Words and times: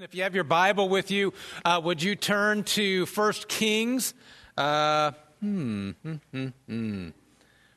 If 0.00 0.14
you 0.14 0.22
have 0.22 0.34
your 0.34 0.44
Bible 0.44 0.88
with 0.88 1.10
you, 1.10 1.34
uh, 1.66 1.78
would 1.84 2.02
you 2.02 2.16
turn 2.16 2.64
to 2.64 3.04
First 3.04 3.46
Kings? 3.46 4.14
Uh, 4.56 5.10
hmm, 5.40 5.90
hmm, 6.02 6.14
hmm, 6.32 6.46
hmm. 6.66 7.08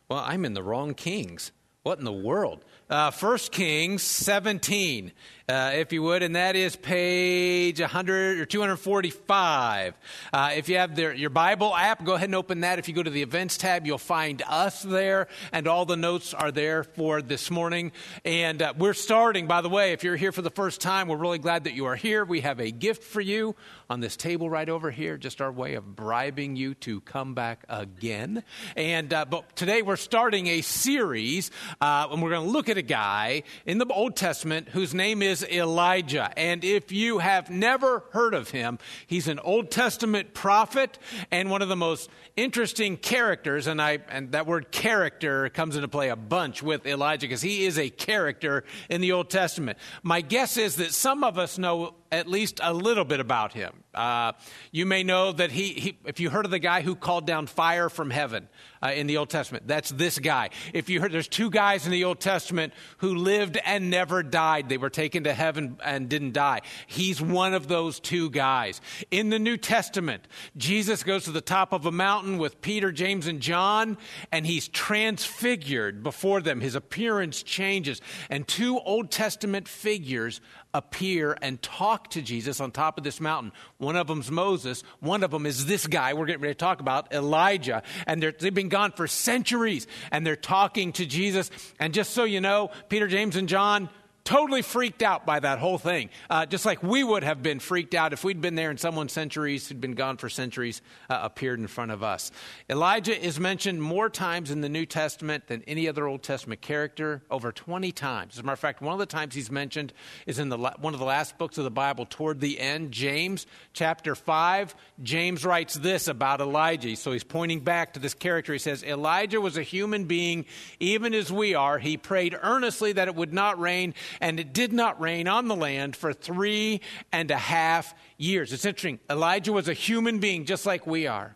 Well, 0.07 0.23
I'm 0.25 0.45
in 0.45 0.53
the 0.53 0.63
wrong 0.63 0.93
Kings. 0.93 1.51
What 1.85 1.99
in 1.99 2.03
the 2.03 2.11
world? 2.11 2.65
Uh, 2.89 3.11
1 3.11 3.37
Kings 3.51 4.01
17, 4.01 5.11
uh, 5.47 5.71
if 5.75 5.93
you 5.93 6.01
would, 6.01 6.23
and 6.23 6.35
that 6.35 6.55
is 6.55 6.75
page 6.75 7.79
100 7.79 8.39
or 8.39 8.45
245. 8.45 9.93
Uh, 10.33 10.51
if 10.55 10.67
you 10.67 10.77
have 10.77 10.95
their, 10.95 11.13
your 11.13 11.29
Bible 11.29 11.75
app, 11.75 12.03
go 12.03 12.13
ahead 12.13 12.29
and 12.29 12.35
open 12.35 12.61
that. 12.61 12.79
If 12.79 12.87
you 12.87 12.95
go 12.95 13.03
to 13.03 13.09
the 13.11 13.21
events 13.21 13.57
tab, 13.57 13.85
you'll 13.85 13.99
find 13.99 14.41
us 14.47 14.81
there, 14.81 15.27
and 15.51 15.67
all 15.67 15.85
the 15.85 15.95
notes 15.95 16.33
are 16.33 16.51
there 16.51 16.83
for 16.83 17.21
this 17.21 17.51
morning. 17.51 17.91
And 18.23 18.63
uh, 18.63 18.73
we're 18.77 18.93
starting, 18.93 19.45
by 19.45 19.61
the 19.61 19.69
way, 19.69 19.91
if 19.93 20.03
you're 20.03 20.15
here 20.15 20.31
for 20.31 20.41
the 20.41 20.49
first 20.49 20.81
time, 20.81 21.07
we're 21.07 21.17
really 21.17 21.37
glad 21.37 21.65
that 21.65 21.73
you 21.73 21.85
are 21.85 21.95
here. 21.95 22.25
We 22.25 22.41
have 22.41 22.59
a 22.59 22.71
gift 22.71 23.03
for 23.03 23.21
you 23.21 23.55
on 23.89 23.99
this 23.99 24.17
table 24.17 24.49
right 24.49 24.67
over 24.67 24.89
here, 24.89 25.17
just 25.17 25.41
our 25.41 25.51
way 25.51 25.75
of 25.75 25.95
bribing 25.95 26.55
you 26.55 26.73
to 26.75 27.01
come 27.01 27.35
back 27.35 27.63
again. 27.69 28.43
And 28.75 29.13
uh, 29.13 29.25
but 29.25 29.55
today 29.55 29.81
we're 29.83 29.95
starting 29.95 30.47
a 30.47 30.61
series, 30.61 31.51
uh, 31.81 32.07
and 32.11 32.21
we're 32.21 32.31
going 32.31 32.45
to 32.45 32.51
look 32.51 32.69
at 32.69 32.77
a 32.77 32.81
guy 32.81 33.43
in 33.65 33.77
the 33.77 33.85
Old 33.87 34.15
Testament 34.15 34.69
whose 34.69 34.93
name 34.93 35.21
is 35.21 35.43
Elijah. 35.43 36.31
And 36.37 36.63
if 36.63 36.91
you 36.91 37.19
have 37.19 37.49
never 37.49 38.03
heard 38.11 38.33
of 38.33 38.49
him, 38.49 38.79
he's 39.07 39.27
an 39.27 39.39
Old 39.39 39.71
Testament 39.71 40.33
prophet 40.33 40.97
and 41.31 41.49
one 41.49 41.61
of 41.61 41.69
the 41.69 41.75
most 41.75 42.09
interesting 42.35 42.97
characters. 42.97 43.67
And 43.67 43.81
I 43.81 43.99
and 44.09 44.31
that 44.31 44.47
word 44.47 44.71
character 44.71 45.49
comes 45.49 45.75
into 45.75 45.87
play 45.87 46.09
a 46.09 46.15
bunch 46.15 46.63
with 46.63 46.85
Elijah 46.85 47.27
because 47.27 47.41
he 47.41 47.65
is 47.65 47.77
a 47.77 47.89
character 47.89 48.63
in 48.89 49.01
the 49.01 49.11
Old 49.11 49.29
Testament. 49.29 49.77
My 50.03 50.21
guess 50.21 50.57
is 50.57 50.77
that 50.77 50.93
some 50.93 51.23
of 51.23 51.37
us 51.37 51.57
know 51.57 51.95
at 52.11 52.27
least 52.27 52.59
a 52.63 52.73
little 52.73 53.05
bit 53.05 53.19
about 53.19 53.53
him. 53.53 53.83
Uh, 53.93 54.33
you 54.71 54.85
may 54.85 55.03
know 55.03 55.31
that 55.31 55.51
he, 55.51 55.73
he, 55.73 55.97
if 56.05 56.19
you 56.19 56.29
heard 56.29 56.45
of 56.45 56.51
the 56.51 56.59
guy 56.59 56.81
who 56.81 56.95
called 56.95 57.25
down 57.25 57.47
fire 57.47 57.89
from 57.89 58.09
heaven 58.09 58.47
uh, 58.83 58.91
in 58.91 59.07
the 59.07 59.17
Old 59.17 59.29
Testament, 59.29 59.67
that's 59.67 59.89
this 59.89 60.19
guy. 60.19 60.49
If 60.73 60.89
you 60.89 60.99
heard, 60.99 61.11
there's 61.11 61.27
two 61.27 61.49
guys 61.49 61.85
in 61.85 61.91
the 61.91 62.03
Old 62.03 62.19
Testament 62.19 62.73
who 62.97 63.15
lived 63.15 63.57
and 63.65 63.89
never 63.89 64.21
died. 64.21 64.69
They 64.69 64.77
were 64.77 64.89
taken 64.89 65.23
to 65.23 65.33
heaven 65.33 65.77
and 65.83 66.09
didn't 66.09 66.33
die. 66.33 66.61
He's 66.87 67.21
one 67.21 67.53
of 67.53 67.67
those 67.67 67.99
two 67.99 68.29
guys. 68.29 68.81
In 69.11 69.29
the 69.29 69.39
New 69.39 69.57
Testament, 69.57 70.27
Jesus 70.57 71.03
goes 71.03 71.23
to 71.25 71.31
the 71.31 71.41
top 71.41 71.71
of 71.71 71.85
a 71.85 71.91
mountain 71.91 72.37
with 72.37 72.61
Peter, 72.61 72.91
James, 72.91 73.27
and 73.27 73.39
John, 73.39 73.97
and 74.31 74.45
he's 74.45 74.67
transfigured 74.67 76.03
before 76.03 76.41
them. 76.41 76.59
His 76.59 76.75
appearance 76.75 77.43
changes, 77.43 78.01
and 78.29 78.47
two 78.47 78.79
Old 78.79 79.11
Testament 79.11 79.67
figures 79.67 80.41
appear 80.75 81.37
and 81.41 81.61
talk 81.61 82.09
to 82.09 82.21
Jesus 82.21 82.59
on 82.59 82.71
top 82.71 82.97
of 82.97 83.03
this 83.03 83.21
mountain. 83.21 83.53
One 83.77 83.95
of 83.95 84.07
them's 84.07 84.29
Moses. 84.29 84.83
One 84.99 85.23
of 85.23 85.31
them 85.31 85.45
is 85.45 85.65
this 85.65 85.87
guy 85.87 86.13
we're 86.13 86.25
getting 86.25 86.41
ready 86.41 86.53
to 86.53 86.59
talk 86.59 86.81
about, 86.81 87.13
Elijah. 87.13 87.81
And 88.05 88.21
they've 88.21 88.53
been 88.53 88.69
gone 88.69 88.91
for 88.91 89.07
centuries 89.07 89.87
and 90.11 90.27
they're 90.27 90.35
talking 90.35 90.91
to 90.93 91.05
Jesus. 91.05 91.49
And 91.79 91.93
just 91.93 92.11
so 92.11 92.25
you 92.25 92.41
know, 92.41 92.71
Peter, 92.89 93.07
James, 93.07 93.37
and 93.37 93.47
John, 93.47 93.89
totally 94.25 94.63
freaked 94.63 95.03
out 95.03 95.25
by 95.25 95.39
that 95.39 95.59
whole 95.59 95.77
thing, 95.77 96.09
uh, 96.29 96.45
just 96.45 96.65
like 96.65 96.81
we 96.81 97.03
would 97.03 97.23
have 97.23 97.43
been 97.43 97.59
freaked 97.59 97.93
out 97.93 98.11
if 98.11 98.23
we'd 98.23 98.41
been 98.41 98.55
there 98.55 98.71
and 98.71 98.79
someone 98.79 99.07
centuries 99.07 99.67
who'd 99.67 99.79
been 99.79 99.93
gone 99.93 100.17
for 100.17 100.29
centuries 100.29 100.81
uh, 101.09 101.19
appeared 101.21 101.59
in 101.59 101.67
front 101.67 101.91
of 101.91 102.03
us. 102.03 102.31
Elijah 102.69 103.17
is 103.17 103.39
mentioned 103.39 103.81
more 103.81 104.09
times 104.09 104.49
in 104.49 104.61
the 104.61 104.69
New 104.69 104.85
Testament 104.85 105.47
than 105.47 105.63
any 105.67 105.87
other 105.87 106.07
Old 106.07 106.23
Testament 106.23 106.59
character, 106.59 107.21
over 107.29 107.51
20 107.51 107.91
times. 107.91 108.33
As 108.33 108.39
a 108.39 108.43
matter 108.43 108.53
of 108.53 108.59
fact, 108.59 108.81
one 108.81 108.93
of 108.93 108.99
the 108.99 109.05
times 109.05 109.35
he's 109.35 109.51
mentioned 109.51 109.93
is 110.25 110.39
in 110.39 110.49
the, 110.49 110.57
one 110.57 110.93
of 110.93 110.99
the 110.99 111.05
last 111.05 111.37
books 111.37 111.59
of 111.59 111.63
the 111.63 111.71
Bible 111.71 112.07
toward 112.09 112.39
the 112.41 112.59
end, 112.59 112.91
James 112.91 113.45
chapter 113.73 114.15
5. 114.15 114.73
James 115.03 115.45
writes 115.45 115.75
this 115.75 116.07
about 116.07 116.41
Elijah. 116.41 116.95
So 116.95 117.11
he's 117.11 117.23
pointing 117.23 117.59
back 117.59 117.93
to 117.93 117.99
this 117.99 118.15
character. 118.15 118.53
He 118.53 118.59
says, 118.59 118.83
Elijah 118.83 119.39
was 119.39 119.55
a 119.57 119.63
human 119.63 120.05
being, 120.05 120.45
even 120.79 121.13
as 121.13 121.31
we 121.31 121.53
are. 121.53 121.77
He 121.77 121.97
prayed 121.97 122.35
earnestly 122.41 122.93
that 122.93 123.07
it 123.07 123.15
would 123.15 123.33
not 123.33 123.59
rain 123.59 123.93
and 124.21 124.39
it 124.39 124.53
did 124.53 124.73
not 124.73 124.99
rain 124.99 125.27
on 125.27 125.47
the 125.47 125.55
land 125.55 125.95
for 125.95 126.13
three 126.13 126.81
and 127.11 127.31
a 127.31 127.37
half 127.37 127.93
years. 128.17 128.53
It's 128.53 128.65
interesting. 128.65 128.99
Elijah 129.09 129.53
was 129.53 129.67
a 129.67 129.73
human 129.73 130.19
being 130.19 130.45
just 130.45 130.65
like 130.65 130.85
we 130.85 131.07
are. 131.07 131.35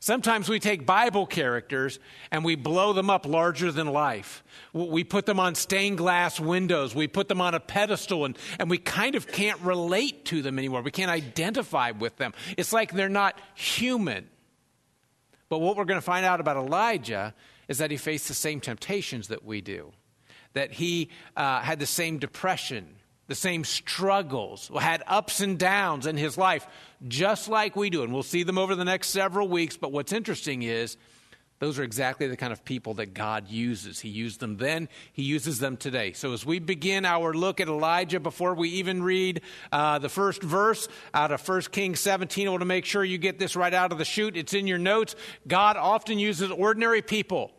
Sometimes 0.00 0.48
we 0.48 0.60
take 0.60 0.86
Bible 0.86 1.26
characters 1.26 1.98
and 2.30 2.44
we 2.44 2.54
blow 2.54 2.92
them 2.92 3.10
up 3.10 3.26
larger 3.26 3.72
than 3.72 3.88
life. 3.88 4.44
We 4.72 5.02
put 5.02 5.26
them 5.26 5.40
on 5.40 5.56
stained 5.56 5.98
glass 5.98 6.38
windows. 6.38 6.94
We 6.94 7.08
put 7.08 7.26
them 7.26 7.40
on 7.40 7.54
a 7.54 7.60
pedestal 7.60 8.24
and, 8.24 8.38
and 8.60 8.70
we 8.70 8.78
kind 8.78 9.16
of 9.16 9.26
can't 9.26 9.60
relate 9.60 10.24
to 10.26 10.40
them 10.40 10.58
anymore. 10.58 10.82
We 10.82 10.92
can't 10.92 11.10
identify 11.10 11.90
with 11.90 12.16
them. 12.16 12.32
It's 12.56 12.72
like 12.72 12.92
they're 12.92 13.08
not 13.08 13.40
human. 13.54 14.28
But 15.48 15.58
what 15.58 15.76
we're 15.76 15.84
going 15.84 15.98
to 16.00 16.04
find 16.04 16.24
out 16.24 16.40
about 16.40 16.56
Elijah 16.56 17.34
is 17.66 17.78
that 17.78 17.90
he 17.90 17.96
faced 17.96 18.28
the 18.28 18.34
same 18.34 18.60
temptations 18.60 19.28
that 19.28 19.44
we 19.44 19.60
do 19.60 19.92
that 20.54 20.72
he 20.72 21.10
uh, 21.36 21.60
had 21.60 21.78
the 21.78 21.86
same 21.86 22.18
depression, 22.18 22.96
the 23.26 23.34
same 23.34 23.64
struggles, 23.64 24.70
had 24.78 25.02
ups 25.06 25.40
and 25.40 25.58
downs 25.58 26.06
in 26.06 26.16
his 26.16 26.38
life, 26.38 26.66
just 27.06 27.48
like 27.48 27.76
we 27.76 27.90
do. 27.90 28.02
And 28.02 28.12
we'll 28.12 28.22
see 28.22 28.42
them 28.42 28.58
over 28.58 28.74
the 28.74 28.84
next 28.84 29.08
several 29.08 29.48
weeks. 29.48 29.76
But 29.76 29.92
what's 29.92 30.12
interesting 30.12 30.62
is 30.62 30.96
those 31.60 31.78
are 31.78 31.82
exactly 31.82 32.28
the 32.28 32.36
kind 32.36 32.52
of 32.52 32.64
people 32.64 32.94
that 32.94 33.14
God 33.14 33.48
uses. 33.48 33.98
He 33.98 34.08
used 34.08 34.38
them 34.38 34.56
then, 34.58 34.88
He 35.12 35.24
uses 35.24 35.58
them 35.58 35.76
today. 35.76 36.12
So 36.12 36.32
as 36.32 36.46
we 36.46 36.60
begin 36.60 37.04
our 37.04 37.34
look 37.34 37.60
at 37.60 37.68
Elijah, 37.68 38.20
before 38.20 38.54
we 38.54 38.68
even 38.70 39.02
read 39.02 39.42
uh, 39.72 39.98
the 39.98 40.08
first 40.08 40.42
verse 40.42 40.88
out 41.12 41.32
of 41.32 41.46
1 41.46 41.62
Kings 41.72 41.98
17, 42.00 42.46
I 42.46 42.50
want 42.50 42.60
to 42.60 42.66
make 42.66 42.84
sure 42.84 43.02
you 43.02 43.18
get 43.18 43.40
this 43.40 43.56
right 43.56 43.74
out 43.74 43.90
of 43.90 43.98
the 43.98 44.04
chute. 44.04 44.36
It's 44.36 44.54
in 44.54 44.68
your 44.68 44.78
notes. 44.78 45.16
God 45.48 45.76
often 45.76 46.18
uses 46.20 46.50
ordinary 46.50 47.02
people 47.02 47.50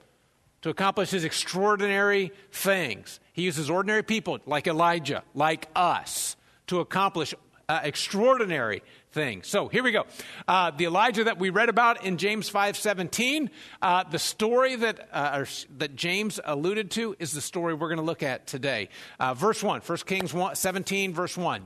to 0.62 0.70
accomplish 0.70 1.12
his 1.12 1.24
extraordinary 1.24 2.32
things. 2.52 3.20
He 3.34 3.44
uses 3.44 3.70
ordinary 3.70 4.04
people 4.04 4.40
like 4.46 4.68
Elijah, 4.68 5.24
like 5.34 5.68
us, 5.76 6.36
to 6.68 6.80
accomplish 6.80 7.34
uh, 7.70 7.82
extraordinary 7.84 8.82
things. 9.12 9.48
So 9.48 9.68
here 9.68 9.84
we 9.84 9.92
go. 9.92 10.06
Uh, 10.48 10.72
the 10.72 10.86
Elijah 10.86 11.24
that 11.26 11.38
we 11.38 11.50
read 11.50 11.70
about 11.70 12.04
in 12.04 12.18
James 12.18 12.50
5:17, 12.50 13.50
uh, 13.82 14.04
the 14.04 14.20
story 14.20 14.76
that 14.76 15.08
uh, 15.14 15.46
that 15.78 15.96
James 15.96 16.40
alluded 16.44 16.92
to 16.92 17.16
is 17.20 17.32
the 17.32 17.42
story 17.42 17.74
we're 17.74 17.88
going 17.88 17.98
to 17.98 18.04
look 18.04 18.24
at 18.24 18.48
today. 18.48 18.90
Uh, 19.20 19.34
verse 19.34 19.64
1, 19.64 19.82
1 19.82 19.98
Kings 20.00 20.34
1, 20.34 20.56
17, 20.56 21.14
verse 21.14 21.38
1. 21.38 21.66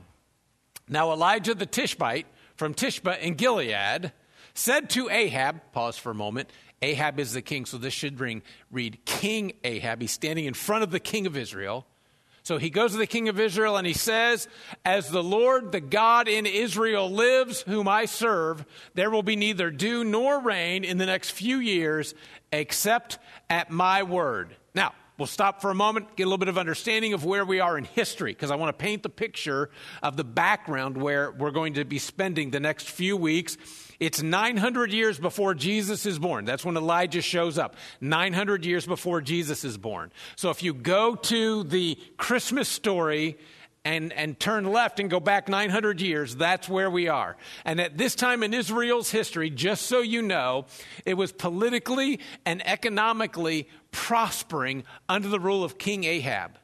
Now 0.88 1.12
Elijah 1.12 1.54
the 1.54 1.66
Tishbite 1.66 2.26
from 2.56 2.74
Tishbe 2.74 3.18
in 3.20 3.34
Gilead 3.34 4.12
said 4.54 4.88
to 4.90 5.10
Ahab, 5.10 5.60
pause 5.72 5.96
for 5.98 6.10
a 6.10 6.14
moment, 6.14 6.48
Ahab 6.84 7.18
is 7.18 7.32
the 7.32 7.40
king, 7.40 7.64
so 7.64 7.78
this 7.78 7.94
should 7.94 8.20
ring, 8.20 8.42
read 8.70 8.98
King 9.06 9.54
Ahab. 9.64 10.02
He's 10.02 10.12
standing 10.12 10.44
in 10.44 10.52
front 10.52 10.82
of 10.82 10.90
the 10.90 11.00
king 11.00 11.26
of 11.26 11.34
Israel. 11.34 11.86
So 12.42 12.58
he 12.58 12.68
goes 12.68 12.92
to 12.92 12.98
the 12.98 13.06
king 13.06 13.30
of 13.30 13.40
Israel 13.40 13.78
and 13.78 13.86
he 13.86 13.94
says, 13.94 14.48
As 14.84 15.08
the 15.08 15.22
Lord, 15.22 15.72
the 15.72 15.80
God 15.80 16.28
in 16.28 16.44
Israel 16.44 17.10
lives, 17.10 17.62
whom 17.62 17.88
I 17.88 18.04
serve, 18.04 18.66
there 18.92 19.10
will 19.10 19.22
be 19.22 19.34
neither 19.34 19.70
dew 19.70 20.04
nor 20.04 20.40
rain 20.40 20.84
in 20.84 20.98
the 20.98 21.06
next 21.06 21.30
few 21.30 21.56
years 21.56 22.14
except 22.52 23.18
at 23.48 23.70
my 23.70 24.02
word. 24.02 24.54
Now, 24.74 24.92
we'll 25.16 25.24
stop 25.24 25.62
for 25.62 25.70
a 25.70 25.74
moment, 25.74 26.16
get 26.16 26.24
a 26.24 26.26
little 26.26 26.36
bit 26.36 26.48
of 26.48 26.58
understanding 26.58 27.14
of 27.14 27.24
where 27.24 27.46
we 27.46 27.60
are 27.60 27.78
in 27.78 27.84
history, 27.84 28.32
because 28.32 28.50
I 28.50 28.56
want 28.56 28.76
to 28.76 28.82
paint 28.82 29.02
the 29.02 29.08
picture 29.08 29.70
of 30.02 30.18
the 30.18 30.24
background 30.24 30.98
where 30.98 31.32
we're 31.32 31.50
going 31.50 31.74
to 31.74 31.86
be 31.86 31.98
spending 31.98 32.50
the 32.50 32.60
next 32.60 32.90
few 32.90 33.16
weeks 33.16 33.56
it's 34.00 34.22
900 34.22 34.92
years 34.92 35.18
before 35.18 35.54
Jesus 35.54 36.06
is 36.06 36.18
born. 36.18 36.44
That's 36.44 36.64
when 36.64 36.76
Elijah 36.76 37.22
shows 37.22 37.58
up. 37.58 37.76
900 38.00 38.64
years 38.64 38.86
before 38.86 39.20
Jesus 39.20 39.64
is 39.64 39.76
born. 39.76 40.12
So 40.36 40.50
if 40.50 40.62
you 40.62 40.74
go 40.74 41.14
to 41.14 41.64
the 41.64 41.98
Christmas 42.16 42.68
story 42.68 43.38
and, 43.84 44.12
and 44.12 44.38
turn 44.38 44.64
left 44.64 44.98
and 44.98 45.10
go 45.10 45.20
back 45.20 45.48
900 45.48 46.00
years, 46.00 46.34
that's 46.34 46.68
where 46.68 46.90
we 46.90 47.08
are. 47.08 47.36
And 47.64 47.80
at 47.80 47.98
this 47.98 48.14
time 48.14 48.42
in 48.42 48.54
Israel's 48.54 49.10
history, 49.10 49.50
just 49.50 49.86
so 49.86 50.00
you 50.00 50.22
know, 50.22 50.66
it 51.04 51.14
was 51.14 51.32
politically 51.32 52.20
and 52.46 52.66
economically 52.66 53.68
prospering 53.90 54.84
under 55.08 55.28
the 55.28 55.40
rule 55.40 55.62
of 55.62 55.78
King 55.78 56.04
Ahab 56.04 56.58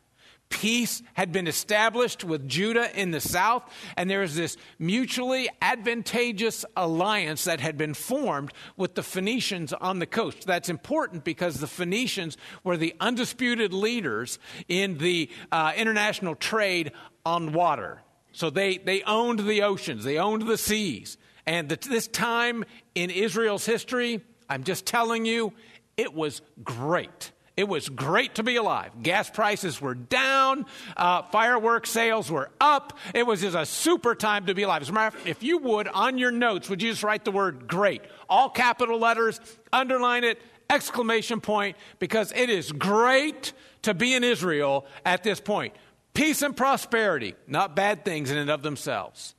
peace 0.51 1.03
had 1.15 1.33
been 1.33 1.47
established 1.47 2.23
with 2.23 2.47
Judah 2.47 2.91
in 3.01 3.13
the 3.13 3.21
south, 3.21 3.63
and 3.97 4.11
there 4.11 4.21
was 4.21 4.37
this 4.37 4.59
mutually 4.79 5.49
advantageous 5.63 6.67
alliance 6.77 7.45
that 7.45 7.61
had 7.61 7.79
been 7.79 7.95
formed 7.95 8.53
with 8.77 8.95
the 8.95 9.03
Phoenicians 9.03 9.73
on 9.73 10.01
the 10.01 10.07
coast. 10.07 10.47
That's 10.47 10.69
important 10.69 11.25
because 11.25 11.61
the 11.61 11.67
Phoenicians 11.67 12.37
were 12.63 12.77
the 12.77 12.95
undisputed 13.01 13.73
leaders 13.73 14.39
in 14.69 14.99
the 14.99 15.31
uh, 15.51 15.73
international 15.77 16.35
trade 16.35 16.93
on 17.25 17.53
water. 17.53 18.03
So 18.33 18.51
they, 18.51 18.79
they 18.79 19.03
owned 19.03 19.41
the 19.41 19.63
oceans, 19.63 20.05
they 20.05 20.19
owned 20.19 20.47
the 20.47 20.59
seas. 20.59 21.17
And 21.47 21.69
the, 21.69 21.77
this 21.89 22.07
time 22.07 22.65
in 22.95 23.11
Israel's 23.11 23.65
history, 23.65 24.21
I'm 24.49 24.65
just 24.65 24.85
telling 24.85 25.25
you, 25.25 25.53
it 25.97 26.13
was 26.15 26.43
great. 26.63 27.33
It 27.57 27.69
was 27.69 27.89
great 27.89 28.37
to 28.37 28.43
be 28.43 28.57
alive. 28.57 29.03
Gas 29.03 29.29
prices 29.29 29.81
were 29.81 29.95
down, 29.95 30.67
uh, 30.97 31.23
fireworks 31.23 31.91
sales 31.91 32.31
were 32.31 32.51
up. 32.61 32.99
It 33.15 33.27
was 33.27 33.41
just 33.43 33.57
a 33.57 33.67
super 33.67 34.15
time 34.15 34.47
to 34.47 34.55
be 34.55 34.63
alive. 34.63 34.83
As 34.83 34.89
a 34.89 34.93
matter 34.93 35.09
of 35.09 35.15
fact, 35.15 35.29
if 35.29 35.43
you 35.43 35.59
would, 35.59 35.89
on 35.89 36.17
your 36.17 36.31
notes, 36.31 36.71
would 36.71 36.81
you 36.81 36.91
just 36.91 37.03
write 37.03 37.25
the 37.25 37.31
word 37.31 37.69
great? 37.69 38.03
All 38.29 38.49
capital 38.49 38.99
letters, 38.99 39.41
underline 39.73 40.25
it, 40.25 40.41
exclamation 40.71 41.41
point, 41.41 41.77
because 41.99 42.33
it 42.33 42.49
is 42.49 42.73
great 42.73 43.53
to 43.83 43.95
be 43.95 44.15
in 44.15 44.25
Israel 44.25 44.87
at 45.05 45.23
this 45.23 45.41
point. 45.41 45.75
Peace 46.15 46.43
and 46.43 46.57
prosperity, 46.57 47.35
not 47.47 47.77
bad 47.77 48.05
things 48.05 48.31
in 48.31 48.39
and 48.39 48.51
of 48.51 48.63
themselves. 48.63 49.35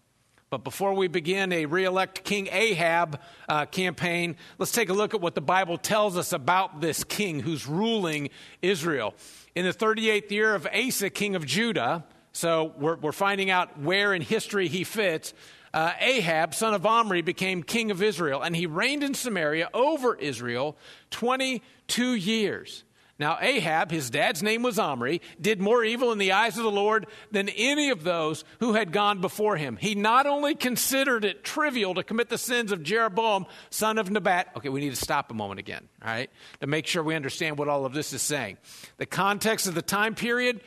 But 0.51 0.65
before 0.65 0.93
we 0.93 1.07
begin 1.07 1.53
a 1.53 1.65
re-elect 1.65 2.25
King 2.25 2.49
Ahab 2.51 3.21
uh, 3.47 3.67
campaign, 3.67 4.35
let's 4.57 4.73
take 4.73 4.89
a 4.89 4.93
look 4.93 5.13
at 5.13 5.21
what 5.21 5.33
the 5.33 5.39
Bible 5.39 5.77
tells 5.77 6.17
us 6.17 6.33
about 6.33 6.81
this 6.81 7.05
king 7.05 7.39
who's 7.39 7.65
ruling 7.65 8.31
Israel. 8.61 9.13
In 9.55 9.63
the 9.63 9.71
38th 9.71 10.29
year 10.29 10.53
of 10.53 10.67
Asa, 10.67 11.09
king 11.09 11.37
of 11.37 11.45
Judah, 11.45 12.03
so 12.33 12.73
we're, 12.77 12.97
we're 12.97 13.13
finding 13.13 13.49
out 13.49 13.79
where 13.79 14.13
in 14.13 14.21
history 14.21 14.67
he 14.67 14.83
fits, 14.83 15.33
uh, 15.73 15.93
Ahab, 16.01 16.53
son 16.53 16.73
of 16.73 16.85
Omri, 16.85 17.21
became 17.21 17.63
king 17.63 17.89
of 17.89 18.03
Israel, 18.03 18.41
and 18.41 18.53
he 18.53 18.65
reigned 18.65 19.05
in 19.05 19.13
Samaria 19.13 19.69
over 19.73 20.15
Israel 20.15 20.75
22 21.11 22.13
years. 22.15 22.83
Now, 23.21 23.37
Ahab, 23.39 23.91
his 23.91 24.09
dad's 24.09 24.41
name 24.41 24.63
was 24.63 24.79
Omri, 24.79 25.21
did 25.39 25.61
more 25.61 25.83
evil 25.83 26.11
in 26.11 26.17
the 26.17 26.31
eyes 26.31 26.57
of 26.57 26.63
the 26.63 26.71
Lord 26.71 27.05
than 27.29 27.49
any 27.49 27.91
of 27.91 28.03
those 28.03 28.43
who 28.59 28.73
had 28.73 28.91
gone 28.91 29.21
before 29.21 29.57
him. 29.57 29.77
He 29.77 29.93
not 29.93 30.25
only 30.25 30.55
considered 30.55 31.23
it 31.23 31.43
trivial 31.43 31.93
to 31.93 32.03
commit 32.03 32.29
the 32.29 32.39
sins 32.39 32.71
of 32.71 32.81
Jeroboam, 32.81 33.45
son 33.69 33.99
of 33.99 34.09
Nebat. 34.09 34.47
Okay, 34.57 34.69
we 34.69 34.79
need 34.79 34.89
to 34.89 34.95
stop 34.95 35.29
a 35.29 35.35
moment 35.35 35.59
again, 35.59 35.87
all 36.03 36.11
right, 36.11 36.31
to 36.61 36.65
make 36.65 36.87
sure 36.87 37.03
we 37.03 37.13
understand 37.13 37.59
what 37.59 37.67
all 37.67 37.85
of 37.85 37.93
this 37.93 38.11
is 38.11 38.23
saying. 38.23 38.57
The 38.97 39.05
context 39.05 39.67
of 39.67 39.75
the 39.75 39.83
time 39.83 40.15
period 40.15 40.59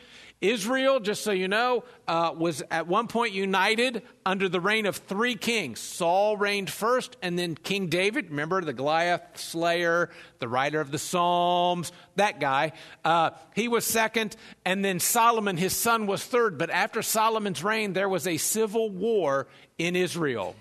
Israel, 0.44 1.00
just 1.00 1.23
so 1.23 1.32
you 1.32 1.49
know, 1.49 1.85
uh, 2.06 2.35
was 2.37 2.62
at 2.70 2.87
one 2.87 3.06
point 3.06 3.32
united 3.32 4.02
under 4.26 4.46
the 4.49 4.61
reign 4.61 4.85
of 4.85 4.96
three 4.96 5.37
kings. 5.37 5.81
Saul 5.81 6.37
reigned 6.37 6.69
first, 6.69 7.17
and 7.23 7.38
then 7.38 7.55
King 7.55 7.88
David, 7.88 8.29
remember 8.29 8.61
the 8.61 8.75
Goliath 8.75 9.23
slayer, 9.37 10.11
the 10.41 10.49
writer 10.49 10.81
of 10.81 10.91
the 10.91 10.99
Psalms, 10.99 11.93
that 12.17 12.41
guy. 12.41 12.73
Uh, 13.05 13.31
he 13.55 13.69
was 13.69 13.87
second, 13.87 14.37
and 14.67 14.85
then 14.85 15.00
Solomon, 15.00 15.56
his 15.56 15.75
son, 15.75 16.06
was 16.06 16.23
third. 16.23 16.58
But 16.58 16.69
after 16.69 17.00
Solomon's 17.00 17.64
reign, 17.64 17.94
there 17.94 18.08
was 18.08 18.26
a 18.26 18.37
civil 18.37 18.90
war 18.90 19.47
in 19.79 19.97
Israel, 19.97 20.55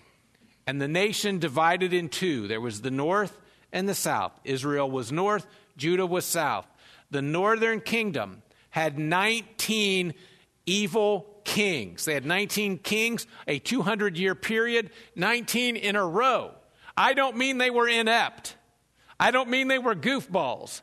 and 0.65 0.81
the 0.81 0.87
nation 0.87 1.39
divided 1.39 1.91
in 1.91 2.07
two. 2.07 2.47
There 2.47 2.61
was 2.61 2.79
the 2.81 2.91
north 2.91 3.37
and 3.73 3.89
the 3.89 3.95
south. 3.95 4.31
Israel 4.45 4.89
was 4.89 5.11
north, 5.11 5.45
Judah 5.75 6.05
was 6.05 6.23
south. 6.23 6.67
The 7.11 7.21
northern 7.21 7.81
kingdom 7.81 8.43
had 8.73 8.97
19 8.97 10.15
evil 10.65 11.27
kings. 11.43 12.05
They 12.05 12.15
had 12.15 12.25
19 12.25 12.79
kings, 12.79 13.27
a 13.47 13.59
200 13.59 14.17
year 14.17 14.33
period, 14.33 14.89
19 15.15 15.75
in 15.75 15.95
a 15.95 16.03
row. 16.03 16.55
I 16.97 17.13
don't 17.13 17.37
mean 17.37 17.59
they 17.59 17.69
were 17.69 17.87
inept. 17.87 18.55
I 19.19 19.29
don't 19.29 19.49
mean 19.49 19.67
they 19.67 19.77
were 19.77 19.93
goofballs. 19.93 20.81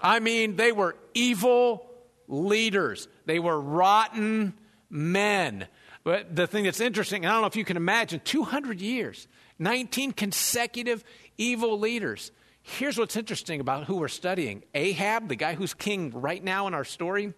I 0.00 0.20
mean 0.20 0.54
they 0.54 0.70
were 0.70 0.94
evil 1.14 1.90
leaders. 2.28 3.08
They 3.26 3.40
were 3.40 3.60
rotten 3.60 4.54
men. 4.88 5.66
But 6.04 6.36
the 6.36 6.46
thing 6.46 6.62
that's 6.62 6.80
interesting, 6.80 7.24
and 7.24 7.32
I 7.32 7.34
don't 7.34 7.40
know 7.40 7.48
if 7.48 7.56
you 7.56 7.64
can 7.64 7.76
imagine, 7.76 8.20
200 8.24 8.80
years, 8.80 9.26
19 9.58 10.12
consecutive 10.12 11.02
evil 11.38 11.76
leaders. 11.80 12.30
Here's 12.62 12.96
what's 12.96 13.16
interesting 13.16 13.60
about 13.60 13.84
who 13.84 13.96
we're 13.96 14.08
studying 14.08 14.62
Ahab, 14.74 15.28
the 15.28 15.36
guy 15.36 15.54
who's 15.54 15.74
king 15.74 16.10
right 16.14 16.42
now 16.42 16.66
in 16.66 16.74
our 16.74 16.84
story, 16.84 17.34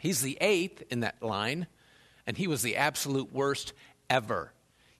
he's 0.00 0.22
the 0.22 0.38
eighth 0.40 0.82
in 0.90 1.00
that 1.00 1.22
line, 1.22 1.66
and 2.26 2.36
he 2.36 2.46
was 2.46 2.62
the 2.62 2.76
absolute 2.76 3.32
worst 3.32 3.74
ever. 4.08 4.52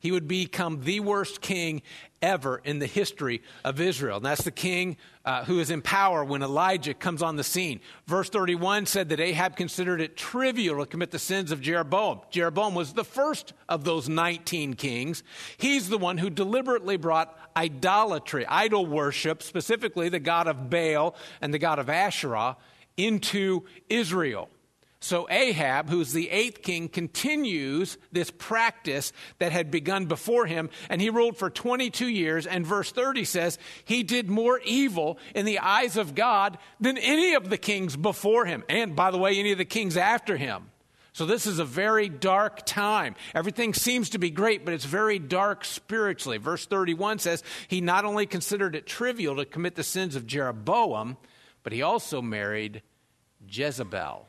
He 0.05 0.13
would 0.13 0.29
become 0.29 0.83
the 0.83 1.01
worst 1.01 1.41
king 1.41 1.81
ever 2.21 2.61
in 2.63 2.79
the 2.79 2.87
history 2.87 3.41
of 3.65 3.81
Israel. 3.81 4.19
And 4.19 4.27
that's 4.27 4.45
the 4.45 4.51
king 4.51 4.99
uh, 5.25 5.47
who 5.47 5.61
is 5.61 5.71
in 5.71 5.81
power 5.81 6.23
when 6.23 6.43
Elijah 6.43 6.93
comes 6.93 7.23
on 7.23 7.37
the 7.37 7.43
scene. 7.43 7.81
Verse 8.07 8.29
31 8.29 8.85
said 8.85 9.09
that 9.09 9.19
Ahab 9.19 9.57
considered 9.57 10.03
it 10.03 10.15
trivial 10.15 10.77
to 10.81 10.85
commit 10.85 11.11
the 11.11 11.19
sins 11.19 11.51
of 11.51 11.63
Jeroboam. 11.63 12.21
Jeroboam 12.29 12.75
was 12.75 12.93
the 12.93 13.03
first 13.03 13.55
of 13.67 13.85
those 13.85 14.07
19 14.07 14.75
kings. 14.75 15.23
He's 15.57 15.89
the 15.89 15.97
one 15.97 16.19
who 16.19 16.29
deliberately 16.29 16.99
brought 16.99 17.35
idolatry, 17.57 18.45
idol 18.45 18.85
worship, 18.85 19.43
specifically 19.43 20.11
the 20.11 20.21
god 20.21 20.49
of 20.49 20.69
Baal 20.69 21.17
and 21.41 21.55
the 21.55 21.59
god 21.59 21.79
of 21.79 21.89
Asherah, 21.89 22.59
into 22.99 23.65
Israel. 23.89 24.51
So 25.05 25.27
Ahab, 25.29 25.91
who's 25.91 26.15
the 26.15 26.31
eighth 26.31 26.63
king, 26.63 26.89
continues 26.89 27.99
this 28.11 28.31
practice 28.31 29.13
that 29.39 29.53
had 29.53 29.71
begun 29.71 30.07
before 30.07 30.47
him, 30.47 30.71
and 30.89 30.99
he 30.99 31.11
ruled 31.11 31.37
for 31.37 31.51
22 31.51 32.07
years. 32.07 32.47
And 32.47 32.65
verse 32.65 32.91
30 32.91 33.27
says, 33.27 33.59
he 33.85 34.03
did 34.03 34.31
more 34.31 34.61
evil 34.65 35.19
in 35.35 35.45
the 35.45 35.59
eyes 35.59 35.99
of 35.99 36.15
God 36.15 36.57
than 36.81 36.97
any 36.97 37.35
of 37.35 37.51
the 37.51 37.59
kings 37.59 37.97
before 37.97 38.47
him, 38.47 38.65
and 38.67 38.97
by 38.97 39.11
the 39.11 39.19
way, 39.19 39.39
any 39.39 39.53
of 39.53 39.59
the 39.59 39.67
kings 39.67 39.99
after 39.99 40.39
him. 40.39 40.71
So 41.13 41.27
this 41.27 41.47
is 41.47 41.59
a 41.59 41.67
very 41.67 42.09
dark 42.09 42.65
time. 42.65 43.15
Everything 43.35 43.75
seems 43.75 44.09
to 44.11 44.19
be 44.19 44.31
great, 44.31 44.65
but 44.65 44.73
it's 44.73 44.87
very 44.87 45.19
dark 45.19 45.67
spiritually. 45.67 46.39
Verse 46.39 46.65
31 46.65 47.19
says, 47.19 47.43
he 47.69 47.83
not 47.83 48.07
only 48.07 48.25
considered 48.25 48.75
it 48.75 48.87
trivial 48.87 49.37
to 49.37 49.45
commit 49.45 49.75
the 49.75 49.83
sins 49.83 50.17
of 50.17 50.27
Jeroboam, 50.27 51.19
but 51.63 51.75
he 51.75 51.83
also 51.83 52.23
married 52.23 52.81
Jezebel 53.47 54.29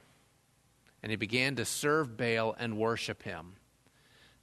and 1.05 1.11
he 1.11 1.17
began 1.17 1.55
to 1.55 1.65
serve 1.65 2.17
Baal 2.17 2.55
and 2.57 2.79
worship 2.79 3.21
him. 3.21 3.53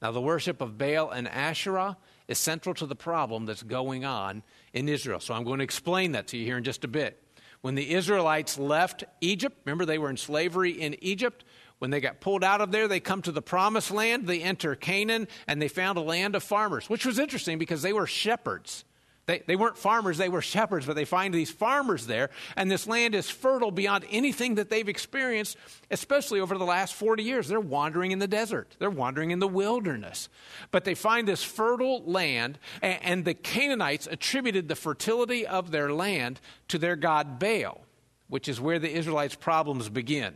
Now, 0.00 0.12
the 0.12 0.20
worship 0.20 0.60
of 0.60 0.78
Baal 0.78 1.10
and 1.10 1.26
Asherah 1.26 1.96
is 2.28 2.38
central 2.38 2.72
to 2.76 2.86
the 2.86 2.94
problem 2.94 3.46
that's 3.46 3.64
going 3.64 4.04
on 4.04 4.44
in 4.72 4.88
Israel. 4.88 5.18
So 5.18 5.34
I'm 5.34 5.42
going 5.42 5.58
to 5.58 5.64
explain 5.64 6.12
that 6.12 6.28
to 6.28 6.36
you 6.36 6.44
here 6.44 6.56
in 6.56 6.62
just 6.62 6.84
a 6.84 6.88
bit. 6.88 7.20
When 7.62 7.74
the 7.74 7.92
Israelites 7.92 8.60
left 8.60 9.02
Egypt, 9.20 9.58
remember 9.64 9.84
they 9.84 9.98
were 9.98 10.08
in 10.08 10.16
slavery 10.16 10.70
in 10.70 10.94
Egypt. 11.02 11.44
When 11.80 11.90
they 11.90 12.00
got 12.00 12.20
pulled 12.20 12.44
out 12.44 12.60
of 12.60 12.70
there, 12.70 12.86
they 12.86 13.00
come 13.00 13.22
to 13.22 13.32
the 13.32 13.42
promised 13.42 13.90
land, 13.90 14.28
they 14.28 14.40
enter 14.40 14.76
Canaan, 14.76 15.26
and 15.48 15.60
they 15.60 15.66
found 15.66 15.98
a 15.98 16.02
land 16.02 16.36
of 16.36 16.44
farmers, 16.44 16.88
which 16.88 17.04
was 17.04 17.18
interesting 17.18 17.58
because 17.58 17.82
they 17.82 17.92
were 17.92 18.06
shepherds. 18.06 18.84
They, 19.32 19.42
they 19.46 19.56
weren't 19.56 19.78
farmers, 19.78 20.18
they 20.18 20.28
were 20.28 20.42
shepherds, 20.42 20.84
but 20.84 20.94
they 20.94 21.06
find 21.06 21.32
these 21.32 21.50
farmers 21.50 22.06
there, 22.06 22.28
and 22.54 22.70
this 22.70 22.86
land 22.86 23.14
is 23.14 23.30
fertile 23.30 23.70
beyond 23.70 24.04
anything 24.10 24.56
that 24.56 24.68
they've 24.68 24.86
experienced, 24.86 25.56
especially 25.90 26.38
over 26.38 26.58
the 26.58 26.66
last 26.66 26.92
40 26.92 27.22
years. 27.22 27.48
They're 27.48 27.58
wandering 27.58 28.12
in 28.12 28.18
the 28.18 28.28
desert, 28.28 28.76
they're 28.78 28.90
wandering 28.90 29.30
in 29.30 29.38
the 29.38 29.48
wilderness. 29.48 30.28
But 30.70 30.84
they 30.84 30.94
find 30.94 31.26
this 31.26 31.42
fertile 31.42 32.02
land, 32.04 32.58
and, 32.82 32.98
and 33.02 33.24
the 33.24 33.32
Canaanites 33.32 34.06
attributed 34.06 34.68
the 34.68 34.76
fertility 34.76 35.46
of 35.46 35.70
their 35.70 35.90
land 35.90 36.38
to 36.68 36.76
their 36.76 36.96
god 36.96 37.38
Baal, 37.38 37.80
which 38.28 38.50
is 38.50 38.60
where 38.60 38.78
the 38.78 38.92
Israelites' 38.92 39.34
problems 39.34 39.88
begin. 39.88 40.34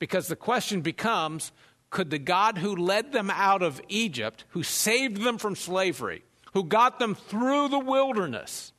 Because 0.00 0.26
the 0.26 0.34
question 0.34 0.80
becomes 0.80 1.52
could 1.90 2.10
the 2.10 2.18
God 2.18 2.58
who 2.58 2.74
led 2.74 3.12
them 3.12 3.30
out 3.30 3.62
of 3.62 3.80
Egypt, 3.88 4.46
who 4.48 4.64
saved 4.64 5.18
them 5.18 5.38
from 5.38 5.54
slavery, 5.54 6.24
who 6.52 6.64
got 6.64 6.98
them 6.98 7.14
through 7.14 7.68
the 7.68 7.78
wilderness, 7.78 8.72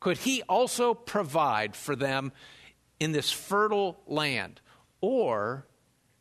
could 0.00 0.18
he 0.18 0.42
also 0.42 0.94
provide 0.94 1.76
for 1.76 1.94
them 1.94 2.32
in 2.98 3.12
this 3.12 3.30
fertile 3.30 4.00
land? 4.06 4.60
Or 5.00 5.66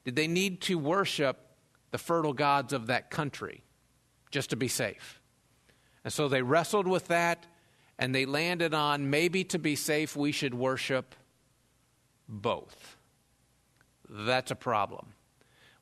did 0.05 0.15
they 0.15 0.27
need 0.27 0.61
to 0.61 0.77
worship 0.77 1.37
the 1.91 1.97
fertile 1.97 2.33
gods 2.33 2.73
of 2.73 2.87
that 2.87 3.09
country 3.09 3.63
just 4.31 4.49
to 4.51 4.55
be 4.55 4.67
safe? 4.67 5.21
And 6.03 6.11
so 6.11 6.27
they 6.27 6.41
wrestled 6.41 6.87
with 6.87 7.07
that 7.07 7.45
and 7.99 8.15
they 8.15 8.25
landed 8.25 8.73
on 8.73 9.09
maybe 9.11 9.43
to 9.45 9.59
be 9.59 9.75
safe, 9.75 10.15
we 10.15 10.31
should 10.31 10.55
worship 10.55 11.13
both. 12.27 12.97
That's 14.09 14.51
a 14.51 14.55
problem. 14.55 15.13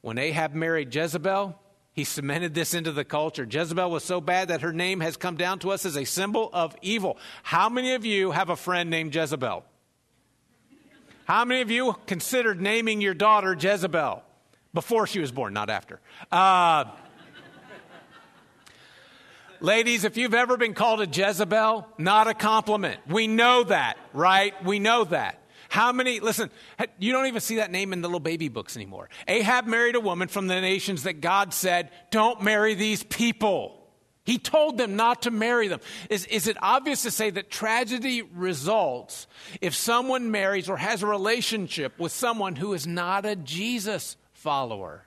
When 0.02 0.18
Ahab 0.18 0.54
married 0.54 0.94
Jezebel, 0.94 1.58
he 1.92 2.04
cemented 2.04 2.54
this 2.54 2.74
into 2.74 2.92
the 2.92 3.04
culture. 3.04 3.48
Jezebel 3.50 3.90
was 3.90 4.04
so 4.04 4.22
bad 4.22 4.50
that 4.50 4.62
her 4.62 4.72
name 4.72 5.00
has 5.02 5.18
come 5.18 5.36
down 5.36 5.60
to 5.60 5.72
us 5.72 5.86
as 5.86 5.98
a 5.98 6.06
symbol 6.06 6.50
of 6.54 6.76
evil. 6.82 7.18
How 7.44 7.70
many 7.70 7.94
of 7.94 8.06
you 8.06 8.32
have 8.32 8.50
a 8.50 8.56
friend 8.56 8.90
named 8.90 9.14
Jezebel? 9.14 9.66
How 11.26 11.46
many 11.46 11.62
of 11.62 11.70
you 11.70 11.96
considered 12.08 12.60
naming 12.60 13.02
your 13.02 13.14
daughter 13.14 13.56
Jezebel 13.60 14.24
before 14.74 15.08
she 15.08 15.20
was 15.20 15.32
born, 15.32 15.54
not 15.54 15.70
after? 15.70 16.00
Uh, 16.32 16.86
ladies, 19.60 20.06
if 20.06 20.18
you've 20.18 20.34
ever 20.34 20.58
been 20.58 20.74
called 20.74 21.02
a 21.02 21.06
Jezebel, 21.06 21.88
not 21.98 22.28
a 22.28 22.34
compliment. 22.34 23.00
We 23.08 23.28
know 23.28 23.64
that, 23.64 23.98
right? 24.14 24.54
We 24.64 24.80
know 24.80 25.04
that. 25.06 25.40
How 25.70 25.92
many, 25.92 26.20
listen, 26.20 26.50
you 26.98 27.14
don't 27.14 27.28
even 27.28 27.42
see 27.42 27.58
that 27.58 27.72
name 27.72 27.94
in 27.94 28.02
the 28.02 28.08
little 28.08 28.20
baby 28.20 28.50
books 28.50 28.76
anymore. 28.76 29.10
Ahab 29.28 29.68
married 29.68 29.96
a 29.96 30.00
woman 30.00 30.28
from 30.28 30.48
the 30.48 30.60
nations 30.60 31.04
that 31.04 31.22
God 31.22 31.54
said, 31.54 31.92
don't 32.10 32.42
marry 32.42 32.74
these 32.74 33.04
people. 33.04 33.76
He 34.26 34.38
told 34.38 34.78
them 34.78 34.96
not 34.96 35.24
to 35.24 35.32
marry 35.32 35.68
them. 35.68 35.80
Is, 36.10 36.26
is 36.26 36.48
it 36.48 36.58
obvious 36.62 37.04
to 37.04 37.12
say 37.12 37.30
that 37.30 37.50
tragedy 37.50 38.22
results 38.22 39.28
if 39.62 39.76
someone 39.76 40.32
marries 40.32 40.70
or 40.70 40.78
has 40.78 41.04
a 41.04 41.08
relationship 41.08 42.00
with 42.00 42.12
someone 42.12 42.56
who 42.56 42.74
is 42.74 42.86
not 42.86 43.26
a 43.26 43.36
Jesus 43.36 44.18
follower? 44.34 45.06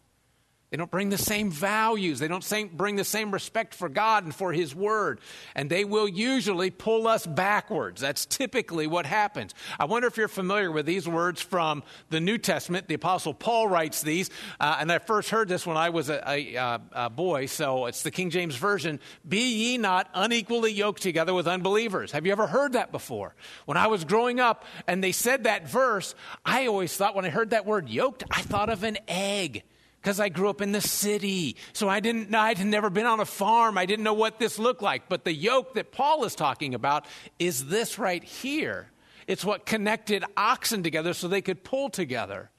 They 0.73 0.79
don't 0.79 0.91
bring 0.91 1.11
the 1.11 1.19
same 1.19 1.50
values. 1.50 2.19
They 2.19 2.29
don't 2.29 2.75
bring 2.75 2.97
the 2.97 3.05
same 3.05 3.31
respect 3.31 3.75
for 3.75 3.91
God 3.91 4.25
and 4.25 4.35
for 4.35 4.55
His 4.55 4.75
Word. 4.75 5.21
And 5.55 5.69
they 5.69 5.85
will 5.85 6.09
usually 6.09 6.71
pull 6.71 7.07
us 7.07 7.26
backwards. 7.26 8.00
That's 8.00 8.25
typically 8.25 8.87
what 8.87 9.05
happens. 9.05 9.55
I 9.79 9.85
wonder 9.85 10.09
if 10.09 10.17
you're 10.17 10.29
familiar 10.29 10.73
with 10.73 10.87
these 10.87 11.07
words 11.07 11.43
from 11.43 11.83
the 12.09 12.21
New 12.21 12.38
Testament. 12.38 12.88
The 12.88 12.95
Apostle 12.95 13.35
Paul 13.35 13.69
writes 13.69 14.00
these. 14.00 14.31
Uh, 14.59 14.79
and 14.81 14.91
I 14.91 14.99
first 14.99 15.29
heard 15.29 15.47
this 15.47 15.67
when 15.67 15.76
I 15.76 15.91
was 15.91 16.09
a, 16.09 16.23
a, 16.26 16.57
uh, 16.57 16.79
a 16.93 17.11
boy, 17.11 17.45
so 17.45 17.85
it's 17.85 18.02
the 18.02 18.11
King 18.11 18.31
James 18.31 18.57
Version 18.57 18.99
Be 19.29 19.52
ye 19.52 19.76
not 19.76 20.09
unequally 20.14 20.73
yoked 20.73 21.02
together 21.02 21.35
with 21.35 21.47
unbelievers. 21.47 22.12
Have 22.12 22.25
you 22.25 22.33
ever 22.33 22.47
heard 22.47 22.73
that 22.73 22.91
before? 22.91 23.35
When 23.67 23.76
I 23.76 23.88
was 23.88 24.07
growing 24.07 24.41
up 24.41 24.64
and 24.87 25.05
they 25.05 25.12
said 25.12 25.45
that 25.45 25.69
verse, 25.69 26.14
I 26.47 26.67
always 26.67 26.97
thought 26.97 27.14
when 27.14 27.26
I 27.26 27.31
heard 27.31 27.50
that 27.50 27.67
word 27.67 27.91
yoked, 27.91 28.25
I 28.31 28.41
thought 28.41 28.71
of 28.71 28.85
an 28.85 28.97
egg 29.07 29.64
because 30.02 30.18
I 30.18 30.30
grew 30.30 30.49
up 30.49 30.61
in 30.61 30.73
the 30.73 30.80
city. 30.80 31.56
So 31.73 31.88
I 31.88 32.00
didn't, 32.00 32.35
I'd 32.35 32.64
never 32.64 32.90
been 32.90 33.06
on 33.06 33.21
a 33.21 33.25
farm. 33.25 33.78
I 33.78 33.87
didn't 33.87 34.02
know 34.02 34.14
what 34.14 34.40
this 34.40 34.59
looked 34.59 34.82
like. 34.82 35.09
But 35.09 35.25
the 35.25 35.32
yoke 35.32 35.75
that 35.75 35.92
Paul 35.92 36.25
is 36.25 36.35
talking 36.35 36.75
about 36.75 37.06
is 37.38 37.66
this 37.66 38.00
right 38.00 38.23
here. 38.23 38.88
It's 39.28 39.44
what 39.44 39.64
connected 39.64 40.25
oxen 40.37 40.82
together 40.82 41.14
so 41.14 41.28
they 41.28 41.40
could 41.40 41.62
pull 41.62 41.88
together. 41.88 42.50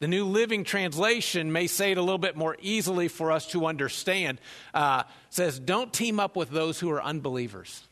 The 0.00 0.08
New 0.08 0.24
Living 0.24 0.64
Translation 0.64 1.52
may 1.52 1.68
say 1.68 1.92
it 1.92 1.98
a 1.98 2.02
little 2.02 2.18
bit 2.18 2.36
more 2.36 2.56
easily 2.60 3.06
for 3.06 3.30
us 3.30 3.46
to 3.52 3.66
understand. 3.66 4.40
Uh, 4.74 5.04
says, 5.30 5.60
Don't 5.60 5.92
team 5.92 6.18
up 6.18 6.34
with 6.34 6.50
those 6.50 6.80
who 6.80 6.90
are 6.90 7.00
unbelievers. 7.00 7.86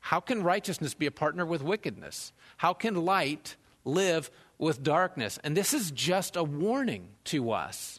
How 0.00 0.20
can 0.20 0.42
righteousness 0.42 0.92
be 0.92 1.06
a 1.06 1.10
partner 1.10 1.46
with 1.46 1.62
wickedness? 1.62 2.32
How 2.58 2.74
can 2.74 3.06
light 3.06 3.56
live 3.86 4.30
with 4.60 4.82
darkness. 4.82 5.38
And 5.42 5.56
this 5.56 5.74
is 5.74 5.90
just 5.90 6.36
a 6.36 6.44
warning 6.44 7.08
to 7.24 7.50
us 7.50 7.98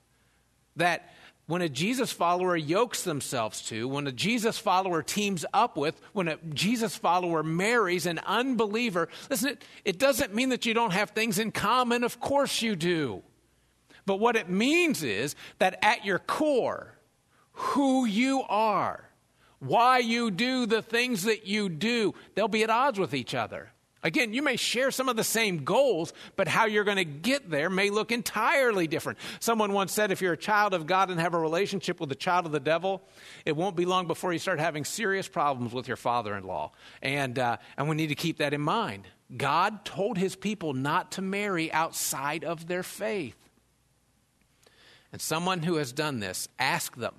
that 0.75 1.09
when 1.47 1.61
a 1.61 1.67
Jesus 1.67 2.11
follower 2.11 2.55
yokes 2.55 3.03
themselves 3.03 3.61
to, 3.63 3.87
when 3.87 4.07
a 4.07 4.11
Jesus 4.11 4.57
follower 4.57 5.01
teams 5.03 5.43
up 5.53 5.75
with, 5.75 5.99
when 6.13 6.29
a 6.29 6.37
Jesus 6.53 6.95
follower 6.95 7.43
marries 7.43 8.05
an 8.05 8.19
unbeliever, 8.19 9.09
listen, 9.29 9.49
it, 9.49 9.63
it 9.83 9.99
doesn't 9.99 10.33
mean 10.33 10.49
that 10.49 10.65
you 10.65 10.73
don't 10.73 10.93
have 10.93 11.09
things 11.09 11.39
in 11.39 11.51
common. 11.51 12.03
Of 12.03 12.21
course 12.21 12.61
you 12.61 12.75
do. 12.75 13.23
But 14.05 14.19
what 14.19 14.35
it 14.35 14.49
means 14.49 15.03
is 15.03 15.35
that 15.59 15.77
at 15.83 16.05
your 16.05 16.19
core, 16.19 16.97
who 17.51 18.05
you 18.05 18.43
are, 18.47 19.09
why 19.59 19.97
you 19.97 20.31
do 20.31 20.65
the 20.65 20.81
things 20.81 21.23
that 21.23 21.45
you 21.45 21.69
do, 21.69 22.13
they'll 22.33 22.47
be 22.47 22.63
at 22.63 22.69
odds 22.69 22.97
with 22.97 23.13
each 23.13 23.35
other. 23.35 23.71
Again, 24.03 24.33
you 24.33 24.41
may 24.41 24.55
share 24.55 24.89
some 24.89 25.09
of 25.09 25.15
the 25.15 25.23
same 25.23 25.63
goals, 25.63 26.11
but 26.35 26.47
how 26.47 26.65
you're 26.65 26.83
going 26.83 26.97
to 26.97 27.05
get 27.05 27.51
there 27.51 27.69
may 27.69 27.91
look 27.91 28.11
entirely 28.11 28.87
different. 28.87 29.19
Someone 29.39 29.73
once 29.73 29.91
said 29.91 30.11
if 30.11 30.21
you're 30.21 30.33
a 30.33 30.37
child 30.37 30.73
of 30.73 30.87
God 30.87 31.11
and 31.11 31.19
have 31.19 31.35
a 31.35 31.39
relationship 31.39 31.99
with 31.99 32.09
the 32.09 32.15
child 32.15 32.47
of 32.47 32.51
the 32.51 32.59
devil, 32.59 33.03
it 33.45 33.55
won't 33.55 33.75
be 33.75 33.85
long 33.85 34.07
before 34.07 34.33
you 34.33 34.39
start 34.39 34.59
having 34.59 34.85
serious 34.85 35.27
problems 35.27 35.71
with 35.71 35.87
your 35.87 35.97
father 35.97 36.35
in 36.35 36.45
law. 36.45 36.71
And, 37.03 37.37
uh, 37.37 37.57
and 37.77 37.87
we 37.87 37.95
need 37.95 38.07
to 38.07 38.15
keep 38.15 38.37
that 38.37 38.53
in 38.55 38.61
mind. 38.61 39.05
God 39.37 39.85
told 39.85 40.17
his 40.17 40.35
people 40.35 40.73
not 40.73 41.11
to 41.13 41.21
marry 41.21 41.71
outside 41.71 42.43
of 42.43 42.67
their 42.67 42.83
faith. 42.83 43.37
And 45.11 45.21
someone 45.21 45.61
who 45.61 45.75
has 45.75 45.93
done 45.93 46.19
this, 46.19 46.47
ask 46.57 46.95
them 46.95 47.13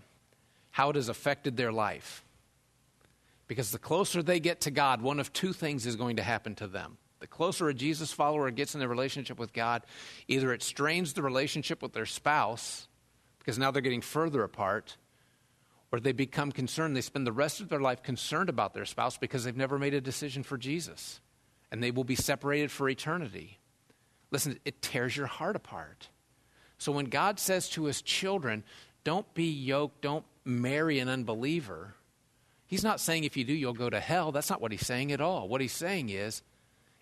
how 0.73 0.91
it 0.91 0.97
has 0.97 1.09
affected 1.09 1.57
their 1.57 1.71
life. 1.71 2.22
Because 3.53 3.71
the 3.71 3.79
closer 3.79 4.23
they 4.23 4.41
get 4.41 4.63
to 4.63 4.71
God, 4.71 5.03
one 5.03 5.21
of 5.21 5.31
two 5.31 5.53
things 5.53 5.85
is 5.85 5.95
going 5.95 6.17
to 6.17 6.23
happen 6.23 6.55
to 6.55 6.67
them. 6.67 6.97
The 7.21 7.27
closer 7.27 7.69
a 7.69 7.75
Jesus 7.75 8.11
follower 8.11 8.51
gets 8.51 8.73
in 8.73 8.81
their 8.81 8.89
relationship 8.89 9.39
with 9.39 9.53
God, 9.53 9.85
either 10.27 10.55
it 10.55 10.63
strains 10.63 11.13
the 11.13 11.21
relationship 11.21 11.83
with 11.83 11.93
their 11.93 12.07
spouse, 12.07 12.89
because 13.39 13.59
now 13.59 13.71
they're 13.71 13.83
getting 13.83 14.01
further 14.01 14.43
apart, 14.43 14.97
or 15.93 16.01
they 16.01 16.13
become 16.13 16.51
concerned. 16.51 16.97
They 16.97 17.03
spend 17.03 17.27
the 17.27 17.31
rest 17.31 17.61
of 17.61 17.69
their 17.69 17.83
life 17.83 18.03
concerned 18.03 18.49
about 18.49 18.73
their 18.73 18.87
spouse 18.87 19.19
because 19.19 19.45
they've 19.45 19.55
never 19.55 19.79
made 19.79 19.93
a 19.93 20.01
decision 20.01 20.43
for 20.43 20.57
Jesus. 20.57 21.21
And 21.71 21.83
they 21.83 21.91
will 21.91 22.05
be 22.05 22.17
separated 22.17 22.71
for 22.71 22.89
eternity. 22.89 23.59
Listen, 24.31 24.59
it 24.65 24.81
tears 24.81 25.15
your 25.15 25.27
heart 25.27 25.57
apart. 25.57 26.09
So 26.79 26.91
when 26.91 27.05
God 27.05 27.39
says 27.39 27.69
to 27.69 27.85
his 27.85 28.01
children, 28.01 28.65
don't 29.05 29.35
be 29.35 29.51
yoked, 29.51 30.01
don't 30.01 30.25
marry 30.43 31.01
an 31.01 31.11
unbeliever, 31.11 31.97
He's 32.73 32.83
not 32.83 33.01
saying 33.01 33.25
if 33.25 33.37
you 33.37 33.45
do, 33.45 33.53
you'll 33.53 33.75
go 33.75 33.91
to 33.91 34.01
hell. 34.01 34.33
That's 34.33 34.49
not 34.49 34.63
what 34.63 34.73
he's 34.73 34.87
saying 34.87 35.13
at 35.13 35.21
all. 35.21 35.47
What 35.47 35.61
he's 35.61 35.75
saying 35.75 36.09
is 36.09 36.41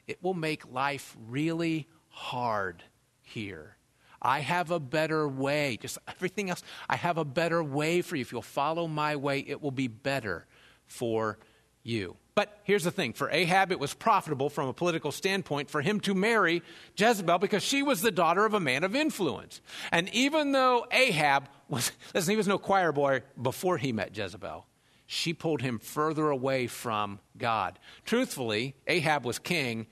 it 0.08 0.20
will 0.20 0.34
make 0.34 0.68
life 0.68 1.16
really 1.28 1.86
hard 2.08 2.82
here. 3.22 3.76
I 4.20 4.40
have 4.40 4.72
a 4.72 4.80
better 4.80 5.28
way. 5.28 5.78
Just 5.80 5.96
everything 6.08 6.50
else, 6.50 6.64
I 6.88 6.96
have 6.96 7.18
a 7.18 7.24
better 7.24 7.62
way 7.62 8.02
for 8.02 8.16
you. 8.16 8.22
If 8.22 8.32
you'll 8.32 8.42
follow 8.42 8.88
my 8.88 9.14
way, 9.14 9.44
it 9.46 9.62
will 9.62 9.70
be 9.70 9.86
better 9.86 10.44
for 10.86 11.38
you. 11.84 12.16
But 12.34 12.58
here's 12.64 12.82
the 12.82 12.90
thing 12.90 13.12
for 13.12 13.30
Ahab, 13.30 13.70
it 13.70 13.78
was 13.78 13.94
profitable 13.94 14.50
from 14.50 14.66
a 14.66 14.72
political 14.72 15.12
standpoint 15.12 15.70
for 15.70 15.82
him 15.82 16.00
to 16.00 16.14
marry 16.14 16.64
Jezebel 16.96 17.38
because 17.38 17.62
she 17.62 17.84
was 17.84 18.02
the 18.02 18.10
daughter 18.10 18.44
of 18.44 18.54
a 18.54 18.60
man 18.60 18.82
of 18.82 18.96
influence. 18.96 19.60
And 19.92 20.08
even 20.12 20.50
though 20.50 20.88
Ahab 20.90 21.48
was, 21.68 21.92
listen, 22.12 22.32
he 22.32 22.36
was 22.36 22.48
no 22.48 22.58
choir 22.58 22.90
boy 22.90 23.22
before 23.40 23.78
he 23.78 23.92
met 23.92 24.16
Jezebel, 24.16 24.66
she 25.12 25.34
pulled 25.34 25.60
him 25.60 25.80
further 25.80 26.30
away 26.30 26.68
from 26.68 27.18
God. 27.36 27.80
Truthfully, 28.04 28.76
Ahab 28.86 29.24
was 29.24 29.40
king, 29.40 29.88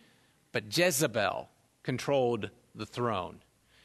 but 0.52 0.76
Jezebel 0.78 1.48
controlled 1.82 2.50
the 2.72 2.87
throne. 2.87 3.40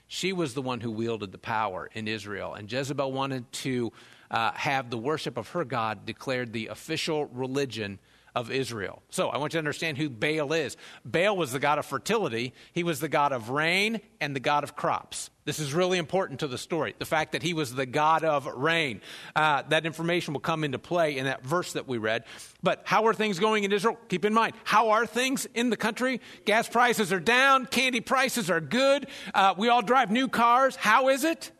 She 0.05 0.31
was 0.31 0.53
the 0.53 0.61
one 0.61 0.79
who 0.79 0.91
wielded 0.91 1.31
the 1.31 1.39
power 1.39 1.89
in 1.95 2.07
Israel, 2.07 2.53
and 2.53 2.71
Jezebel 2.71 3.11
wanted 3.11 3.51
to 3.51 3.91
uh, 4.29 4.51
have 4.51 4.91
the 4.91 4.97
worship 4.99 5.35
of 5.35 5.49
her 5.49 5.65
God 5.65 6.05
declared 6.05 6.53
the 6.53 6.67
official 6.67 7.25
religion 7.25 7.97
of 8.35 8.51
Israel. 8.51 9.01
So 9.09 9.29
I 9.29 9.37
want 9.37 9.53
you 9.53 9.57
to 9.57 9.59
understand 9.59 9.97
who 9.97 10.09
Baal 10.09 10.53
is. 10.53 10.77
Baal 11.05 11.37
was 11.37 11.51
the 11.51 11.59
god 11.59 11.79
of 11.79 11.85
fertility, 11.85 12.53
he 12.73 12.83
was 12.83 12.99
the 12.99 13.09
god 13.09 13.31
of 13.31 13.49
rain 13.49 14.01
and 14.19 14.35
the 14.35 14.39
god 14.39 14.63
of 14.63 14.75
crops. 14.75 15.29
This 15.45 15.59
is 15.59 15.73
really 15.73 15.97
important 15.97 16.39
to 16.39 16.47
the 16.47 16.57
story. 16.57 16.95
The 16.97 17.05
fact 17.05 17.33
that 17.33 17.43
he 17.43 17.53
was 17.53 17.73
the 17.73 17.85
God 17.85 18.23
of 18.23 18.45
rain. 18.45 19.01
Uh, 19.35 19.63
that 19.69 19.85
information 19.85 20.33
will 20.33 20.41
come 20.41 20.63
into 20.63 20.79
play 20.79 21.17
in 21.17 21.25
that 21.25 21.43
verse 21.43 21.73
that 21.73 21.87
we 21.87 21.97
read. 21.97 22.23
But 22.61 22.83
how 22.85 23.07
are 23.07 23.13
things 23.13 23.39
going 23.39 23.65
in 23.65 23.71
Israel? 23.73 23.97
Keep 24.07 24.23
in 24.25 24.33
mind, 24.33 24.53
how 24.63 24.91
are 24.91 25.05
things 25.05 25.45
in 25.53 25.69
the 25.69 25.77
country? 25.77 26.21
Gas 26.45 26.69
prices 26.69 27.11
are 27.11 27.19
down, 27.19 27.65
candy 27.65 27.99
prices 27.99 28.49
are 28.49 28.61
good, 28.61 29.07
uh, 29.33 29.53
we 29.57 29.67
all 29.67 29.81
drive 29.81 30.11
new 30.11 30.27
cars. 30.27 30.75
How 30.75 31.09
is 31.09 31.23
it? 31.25 31.51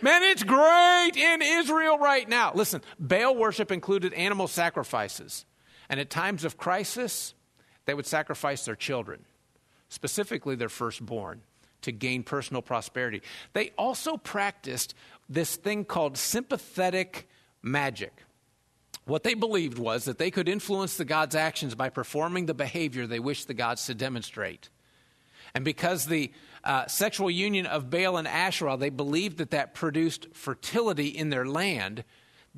Man, 0.00 0.22
it's 0.22 0.44
great 0.44 1.12
in 1.16 1.42
Israel 1.42 1.98
right 1.98 2.28
now. 2.28 2.52
Listen, 2.54 2.82
Baal 3.00 3.34
worship 3.36 3.72
included 3.72 4.12
animal 4.14 4.46
sacrifices. 4.46 5.44
And 5.88 5.98
at 6.00 6.10
times 6.10 6.44
of 6.44 6.56
crisis, 6.56 7.34
they 7.86 7.94
would 7.94 8.06
sacrifice 8.06 8.64
their 8.64 8.76
children, 8.76 9.24
specifically 9.88 10.54
their 10.54 10.68
firstborn, 10.68 11.42
to 11.82 11.92
gain 11.92 12.22
personal 12.22 12.62
prosperity. 12.62 13.22
They 13.52 13.70
also 13.78 14.16
practiced 14.16 14.94
this 15.28 15.56
thing 15.56 15.84
called 15.84 16.16
sympathetic 16.16 17.28
magic. 17.62 18.12
What 19.04 19.22
they 19.22 19.34
believed 19.34 19.78
was 19.78 20.04
that 20.04 20.18
they 20.18 20.30
could 20.30 20.48
influence 20.48 20.96
the 20.96 21.04
god's 21.04 21.34
actions 21.34 21.74
by 21.74 21.88
performing 21.88 22.44
the 22.46 22.54
behavior 22.54 23.06
they 23.06 23.20
wished 23.20 23.46
the 23.46 23.54
gods 23.54 23.86
to 23.86 23.94
demonstrate. 23.94 24.68
And 25.54 25.64
because 25.64 26.04
the 26.04 26.30
uh, 26.62 26.86
sexual 26.86 27.30
union 27.30 27.64
of 27.64 27.88
Baal 27.88 28.18
and 28.18 28.28
Asherah, 28.28 28.76
they 28.76 28.90
believed 28.90 29.38
that 29.38 29.52
that 29.52 29.72
produced 29.72 30.28
fertility 30.34 31.08
in 31.08 31.30
their 31.30 31.46
land, 31.46 32.04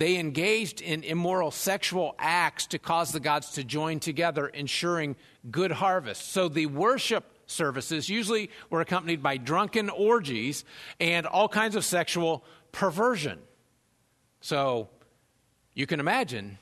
they 0.01 0.17
engaged 0.17 0.81
in 0.81 1.05
immoral 1.05 1.51
sexual 1.51 2.15
acts 2.19 2.69
to 2.69 2.79
cause 2.79 3.13
the 3.13 3.21
gods 3.21 3.51
to 3.51 3.63
join 3.63 4.01
together, 4.01 4.47
ensuring 4.47 5.15
good 5.51 5.71
harvest. 5.71 6.33
So 6.33 6.49
the 6.49 6.65
worship 6.65 7.25
services 7.45 8.09
usually 8.09 8.49
were 8.71 8.81
accompanied 8.81 9.23
by 9.23 9.37
drunken 9.37 9.91
orgies 9.91 10.65
and 11.01 11.27
all 11.27 11.51
kinds 11.51 11.77
of 11.77 11.85
sexual 11.85 12.43
perversion. 12.73 13.41
So 14.41 14.89
you 15.75 15.87
can 15.87 16.01
imagine 16.01 16.57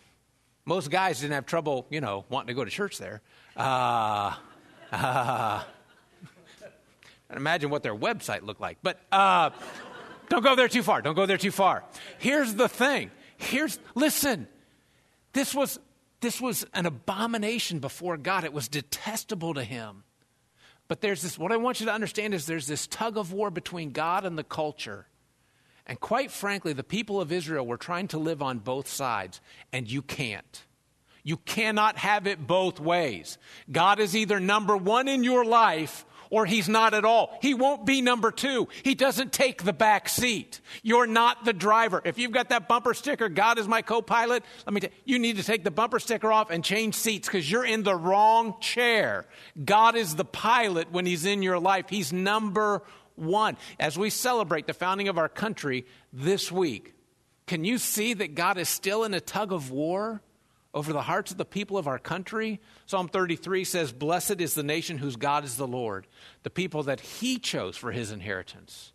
most 0.65 0.91
guys 0.91 1.21
didn't 1.21 1.35
have 1.35 1.47
trouble, 1.47 1.87
you 1.91 2.01
know, 2.01 2.25
wanting 2.31 2.49
to 2.49 2.55
go 2.55 2.65
to 2.65 2.71
church 2.73 2.99
there. 2.99 3.21
Uh, 3.57 4.35
uh, 4.91 5.63
imagine 7.37 7.71
what 7.71 7.85
their 7.85 7.95
website 7.95 8.43
looked 8.43 8.61
like. 8.61 8.79
But 8.83 8.99
uh, 9.13 9.51
don't 10.29 10.43
go 10.43 10.57
there 10.57 10.67
too 10.67 10.83
far. 10.83 11.03
Don't 11.03 11.15
go 11.15 11.25
there 11.25 11.39
too 11.39 11.53
far. 11.53 11.85
Here's 12.19 12.55
the 12.55 12.69
thing 12.69 13.13
Here's, 13.39 13.79
listen, 13.95 14.49
this 15.33 15.55
was, 15.55 15.79
this 16.21 16.41
was 16.41 16.67
an 16.75 16.85
abomination 16.85 17.79
before 17.79 18.17
God. 18.17 18.45
It 18.45 18.53
was 18.53 18.69
detestable 18.69 19.55
to 19.55 19.65
him. 19.65 20.05
But 20.89 21.01
there's 21.01 21.23
this, 21.23 21.39
what 21.39 21.53
I 21.53 21.57
want 21.57 21.81
you 21.81 21.87
to 21.87 21.93
understand 21.93 22.35
is 22.35 22.47
there's 22.47 22.67
this 22.67 22.87
tug 22.87 23.17
of 23.17 23.33
war 23.33 23.51
between 23.51 23.93
God 23.93 24.25
and 24.25 24.37
the 24.37 24.45
culture. 24.45 25.07
And 25.87 26.01
quite 26.01 26.31
frankly, 26.31 26.73
the 26.73 26.85
people 26.85 27.21
of 27.21 27.31
Israel 27.31 27.67
were 27.67 27.77
trying 27.77 28.09
to 28.09 28.19
live 28.19 28.43
on 28.43 28.59
both 28.59 28.89
sides, 28.89 29.41
and 29.73 29.91
you 29.91 30.03
can't. 30.03 30.65
You 31.23 31.37
cannot 31.37 31.97
have 31.99 32.27
it 32.27 32.47
both 32.47 32.81
ways. 32.81 33.39
God 33.71 34.01
is 34.01 34.17
either 34.17 34.41
number 34.41 34.77
one 34.77 35.09
in 35.09 35.25
your 35.25 35.45
life 35.45 36.05
or 36.31 36.47
he's 36.47 36.69
not 36.69 36.95
at 36.95 37.05
all. 37.05 37.37
He 37.43 37.55
won't 37.55 37.85
be 37.85 38.03
number 38.03 38.31
two. 38.31 38.69
He 38.83 38.95
doesn't 38.95 39.33
take 39.33 39.63
the 39.63 39.73
back 39.73 40.09
seat. 40.09 40.61
You're 40.83 41.07
not 41.07 41.45
the 41.45 41.53
driver. 41.53 42.03
If 42.05 42.19
you've 42.19 42.33
got 42.33 42.51
that 42.51 42.69
bumper 42.69 42.95
sticker, 42.95 43.29
God 43.29 43.59
is 43.59 43.69
my 43.69 43.83
co 43.83 44.03
pilot, 44.03 44.45
let 44.67 44.75
me 44.75 44.81
tell 44.81 44.91
you, 45.05 45.15
you 45.15 45.19
need 45.19 45.37
to 45.37 45.45
take 45.45 45.65
the 45.65 45.71
bumper 45.71 45.99
sticker 45.99 46.33
off 46.33 46.51
and 46.51 46.65
change 46.65 46.95
seats 46.95 47.29
because 47.29 47.51
you're 47.51 47.65
in 47.65 47.83
the 47.83 47.95
wrong 47.95 48.55
chair. 48.61 49.27
God 49.65 49.97
is 49.97 50.15
the 50.15 50.25
pilot 50.25 50.93
when 50.93 51.07
he's 51.07 51.25
in 51.25 51.43
your 51.43 51.59
life. 51.59 51.87
He's 51.89 52.13
number 52.13 52.83
one. 53.17 53.57
As 53.81 53.99
we 53.99 54.11
celebrate 54.11 54.67
the 54.67 54.75
founding 54.75 55.09
of 55.09 55.19
our 55.19 55.29
country 55.29 55.87
this 56.13 56.53
week, 56.53 56.95
can 57.47 57.65
you 57.65 57.79
see 57.79 58.15
that 58.15 58.35
God 58.35 58.59
is 58.59 58.69
still 58.69 59.05
in 59.05 59.15
a 59.15 59.21
tug 59.21 59.53
of 59.53 59.71
war 59.71 60.23
over 60.75 60.93
the 60.93 61.03
hearts 61.03 61.31
of 61.31 61.39
the 61.39 61.45
people 61.45 61.79
of 61.79 61.89
our 61.89 61.99
country? 61.99 62.61
Psalm 62.87 63.09
33 63.09 63.65
says, 63.65 63.93
Blessed 63.93 64.41
is 64.41 64.55
the 64.55 64.63
nation 64.63 64.99
whose 64.99 65.17
God 65.17 65.45
is 65.45 65.57
the 65.57 65.67
Lord, 65.67 66.07
the 66.43 66.51
people 66.51 66.83
that 66.85 67.01
he 67.01 67.39
chose 67.39 67.77
for 67.77 67.93
his 67.93 68.11
inheritance. 68.11 68.93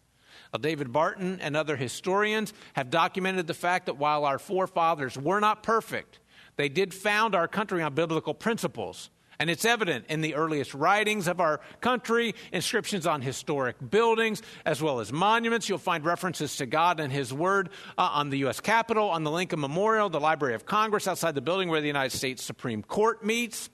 Now, 0.54 0.60
David 0.60 0.92
Barton 0.92 1.40
and 1.42 1.58
other 1.58 1.76
historians 1.76 2.54
have 2.74 2.90
documented 2.90 3.48
the 3.48 3.54
fact 3.54 3.88
that 3.88 3.98
while 3.98 4.26
our 4.26 4.40
forefathers 4.40 5.18
were 5.18 5.40
not 5.40 5.64
perfect, 5.64 6.20
they 6.56 6.70
did 6.70 6.94
found 6.94 7.34
our 7.34 7.48
country 7.48 7.82
on 7.82 7.96
biblical 7.96 8.34
principles. 8.34 9.10
And 9.40 9.50
it's 9.50 9.66
evident 9.66 10.06
in 10.10 10.22
the 10.22 10.36
earliest 10.36 10.74
writings 10.74 11.28
of 11.28 11.40
our 11.40 11.60
country, 11.82 12.36
inscriptions 12.52 13.08
on 13.08 13.22
historic 13.22 13.76
buildings, 13.90 14.42
as 14.66 14.82
well 14.82 15.00
as 15.00 15.12
monuments. 15.12 15.68
You'll 15.68 15.78
find 15.78 16.06
references 16.06 16.56
to 16.58 16.66
God 16.66 17.00
and 17.00 17.12
His 17.12 17.34
Word 17.34 17.70
uh, 17.98 18.10
on 18.14 18.30
the 18.30 18.38
U.S. 18.40 18.60
Capitol, 18.60 19.10
on 19.10 19.24
the 19.24 19.32
Lincoln 19.32 19.60
Memorial, 19.60 20.10
the 20.10 20.20
Library 20.20 20.56
of 20.56 20.66
Congress, 20.66 21.08
outside 21.08 21.36
the 21.36 21.42
building 21.42 21.70
where 21.70 21.82
the 21.82 21.88
United 21.88 22.16
States 22.16 22.44
Supreme 22.44 22.84
Court 22.84 23.26
meets. 23.26 23.70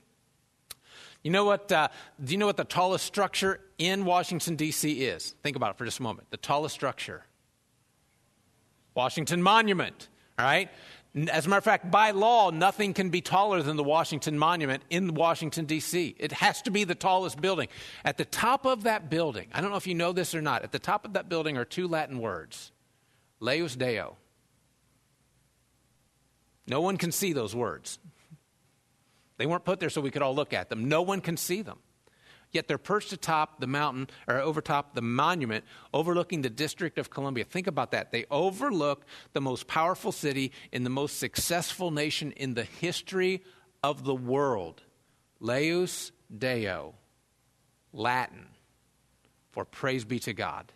You 1.24 1.32
know 1.32 1.44
what? 1.44 1.72
Uh, 1.72 1.90
do 2.24 2.32
you 2.32 2.38
know 2.38 2.46
what 2.46 2.58
the 2.58 2.64
tallest 2.64 3.06
structure 3.06 3.60
in 3.78 4.06
Washington 4.06 4.56
D.C. 4.56 5.04
is? 5.04 5.36
Think 5.44 5.58
about 5.58 5.72
it 5.72 5.78
for 5.78 5.86
just 5.86 6.00
a 6.00 6.04
moment. 6.04 6.30
The 6.32 6.38
tallest 6.38 6.74
structure, 6.74 7.26
Washington 8.96 9.42
Monument. 9.44 10.08
All 10.38 10.46
right. 10.46 10.70
As 11.16 11.46
a 11.46 11.50
matter 11.50 11.58
of 11.58 11.64
fact, 11.64 11.90
by 11.90 12.12
law, 12.12 12.52
nothing 12.52 12.94
can 12.94 13.10
be 13.10 13.20
taller 13.20 13.64
than 13.64 13.78
the 13.78 13.84
Washington 13.84 14.38
Monument 14.38 14.84
in 14.92 15.16
Washington, 15.16 15.66
D.C. 15.66 16.16
It 16.20 16.32
has 16.34 16.62
to 16.64 16.72
be 16.72 16.84
the 16.84 16.94
tallest 16.94 17.42
building. 17.42 17.68
At 18.06 18.18
the 18.18 18.26
top 18.26 18.66
of 18.66 18.84
that 18.84 19.10
building, 19.10 19.48
I 19.52 19.62
don't 19.62 19.72
know 19.72 19.78
if 19.78 19.88
you 19.88 19.96
know 19.96 20.12
this 20.12 20.36
or 20.36 20.42
not, 20.42 20.64
at 20.64 20.72
the 20.72 20.80
top 20.80 21.06
of 21.06 21.14
that 21.14 21.28
building 21.28 21.58
are 21.58 21.66
two 21.66 21.88
Latin 21.88 22.20
words 22.20 22.72
Laus 23.40 23.76
Deo. 23.76 24.18
No 26.68 26.82
one 26.82 26.98
can 26.98 27.12
see 27.12 27.34
those 27.34 27.56
words. 27.56 27.98
They 29.38 29.48
weren't 29.48 29.66
put 29.66 29.80
there 29.80 29.90
so 29.90 30.02
we 30.02 30.12
could 30.12 30.22
all 30.22 30.36
look 30.36 30.54
at 30.54 30.70
them. 30.70 30.90
No 30.90 31.02
one 31.02 31.22
can 31.22 31.38
see 31.38 31.64
them 31.64 31.80
yet 32.52 32.68
they're 32.68 32.78
perched 32.78 33.14
atop 33.14 33.60
the 33.60 33.68
mountain 33.68 34.08
or 34.28 34.40
overtop 34.40 34.96
the 34.96 35.02
monument 35.02 35.66
overlooking 35.94 36.42
the 36.42 36.50
District 36.50 36.98
of 36.98 37.10
Columbia. 37.10 37.44
Think 37.44 37.68
about 37.68 37.92
that. 37.92 38.12
They 38.12 38.26
overlook 38.32 39.06
the 39.34 39.42
most 39.42 39.68
powerful 39.68 40.12
city 40.12 40.52
in 40.72 40.84
the 40.84 40.90
most 40.90 41.20
successful 41.20 41.92
nation 41.92 42.32
in 42.34 42.54
the 42.54 42.64
history 42.64 43.44
of 43.84 44.04
the 44.04 44.16
world. 44.16 44.84
Laus 45.40 46.12
Deo, 46.38 46.96
Latin 47.94 48.48
for 49.52 49.66
praise 49.66 50.06
be 50.06 50.20
to 50.20 50.34
God. 50.34 50.72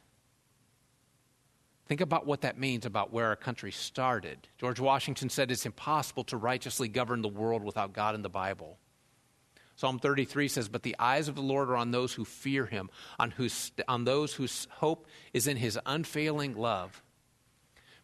Think 1.85 2.01
about 2.01 2.25
what 2.25 2.41
that 2.41 2.57
means 2.57 2.85
about 2.85 3.11
where 3.11 3.27
our 3.27 3.35
country 3.35 3.71
started. 3.71 4.47
George 4.57 4.79
Washington 4.79 5.29
said 5.29 5.51
it's 5.51 5.65
impossible 5.65 6.23
to 6.25 6.37
righteously 6.37 6.87
govern 6.87 7.21
the 7.21 7.27
world 7.27 7.63
without 7.63 7.93
God 7.93 8.15
in 8.15 8.21
the 8.21 8.29
Bible. 8.29 8.77
Psalm 9.75 9.99
33 9.99 10.47
says, 10.47 10.69
But 10.69 10.83
the 10.83 10.95
eyes 10.99 11.27
of 11.27 11.35
the 11.35 11.41
Lord 11.41 11.69
are 11.69 11.75
on 11.75 11.91
those 11.91 12.13
who 12.13 12.25
fear 12.25 12.65
him, 12.65 12.89
on, 13.19 13.31
whose, 13.31 13.71
on 13.87 14.03
those 14.03 14.33
whose 14.33 14.67
hope 14.71 15.07
is 15.33 15.47
in 15.47 15.57
his 15.57 15.79
unfailing 15.85 16.55
love. 16.55 17.01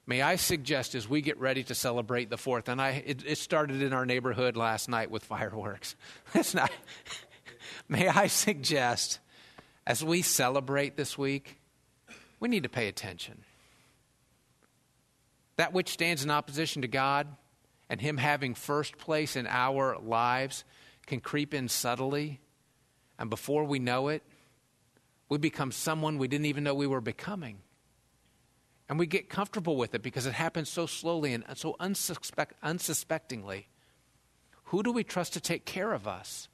May 0.08 0.24
I 0.24 0.38
suggest 0.38 0.96
as 0.96 1.08
we 1.08 1.22
get 1.22 1.38
ready 1.38 1.64
to 1.66 1.76
celebrate 1.76 2.32
the 2.32 2.38
fourth, 2.38 2.68
and 2.68 2.82
I, 2.82 3.04
it, 3.06 3.24
it 3.26 3.38
started 3.38 3.84
in 3.84 3.94
our 3.94 4.08
neighborhood 4.08 4.58
last 4.58 4.90
night 4.90 5.12
with 5.12 5.24
fireworks. 5.24 5.96
That's 6.34 6.56
not. 6.56 6.72
may 7.90 8.08
I 8.08 8.26
suggest 8.26 9.20
as 9.86 10.04
we 10.04 10.24
celebrate 10.24 10.98
this 10.98 11.16
week, 11.16 11.60
we 12.40 12.50
need 12.50 12.64
to 12.64 12.70
pay 12.70 12.88
attention. 12.88 13.44
That 15.58 15.74
which 15.74 15.90
stands 15.90 16.24
in 16.24 16.32
opposition 16.32 16.82
to 16.82 16.88
God 16.88 17.28
and 17.88 18.02
Him 18.02 18.18
having 18.18 18.56
first 18.56 18.98
place 18.98 19.36
in 19.36 19.46
our 19.46 20.00
lives 20.00 20.64
can 21.10 21.20
creep 21.20 21.54
in 21.56 21.68
subtly, 21.68 22.40
and 23.18 23.30
before 23.30 23.66
we 23.66 23.80
know 23.80 24.08
it, 24.10 24.24
we 25.28 25.40
become 25.40 25.72
someone 25.72 26.18
we 26.20 26.28
didn't 26.28 26.46
even 26.46 26.64
know 26.64 26.74
we 26.76 26.88
were 26.88 27.02
becoming. 27.02 27.58
And 28.88 28.98
we 28.98 29.08
get 29.08 29.28
comfortable 29.28 29.76
with 29.76 29.94
it 29.94 30.02
because 30.02 30.26
it 30.26 30.34
happens 30.34 30.70
so 30.70 30.86
slowly 30.86 31.34
and 31.34 31.44
so 31.56 31.76
unsuspect, 31.80 32.52
unsuspectingly. 32.64 33.68
Who 34.66 34.84
do 34.84 34.92
we 34.92 35.04
trust 35.04 35.34
to 35.34 35.42
take 35.42 35.66
care 35.66 35.94
of 35.94 36.08
us? 36.08 36.48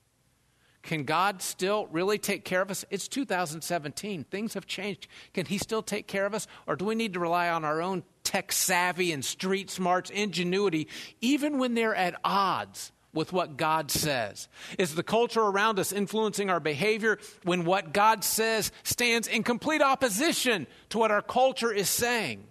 Can 0.83 1.03
God 1.03 1.41
still 1.41 1.87
really 1.87 2.17
take 2.17 2.45
care 2.45 2.61
of 2.61 2.71
us? 2.71 2.85
It's 2.89 3.07
2017. 3.07 4.23
Things 4.23 4.53
have 4.53 4.65
changed. 4.65 5.07
Can 5.33 5.45
He 5.45 5.57
still 5.57 5.81
take 5.81 6.07
care 6.07 6.25
of 6.25 6.33
us? 6.33 6.47
Or 6.65 6.75
do 6.75 6.85
we 6.85 6.95
need 6.95 7.13
to 7.13 7.19
rely 7.19 7.49
on 7.49 7.65
our 7.65 7.81
own 7.81 8.03
tech 8.23 8.51
savvy 8.51 9.11
and 9.11 9.23
street 9.23 9.69
smarts, 9.69 10.09
ingenuity, 10.09 10.87
even 11.21 11.57
when 11.57 11.73
they're 11.73 11.95
at 11.95 12.19
odds 12.23 12.91
with 13.15 13.33
what 13.33 13.57
God 13.57 13.89
says? 13.89 14.47
Is 14.77 14.93
the 14.93 15.03
culture 15.03 15.41
around 15.41 15.79
us 15.79 15.91
influencing 15.91 16.49
our 16.49 16.59
behavior 16.59 17.17
when 17.43 17.65
what 17.65 17.93
God 17.93 18.23
says 18.23 18.71
stands 18.83 19.27
in 19.27 19.43
complete 19.43 19.81
opposition 19.81 20.67
to 20.89 20.97
what 20.97 21.11
our 21.11 21.21
culture 21.21 21.71
is 21.71 21.89
saying? 21.89 22.45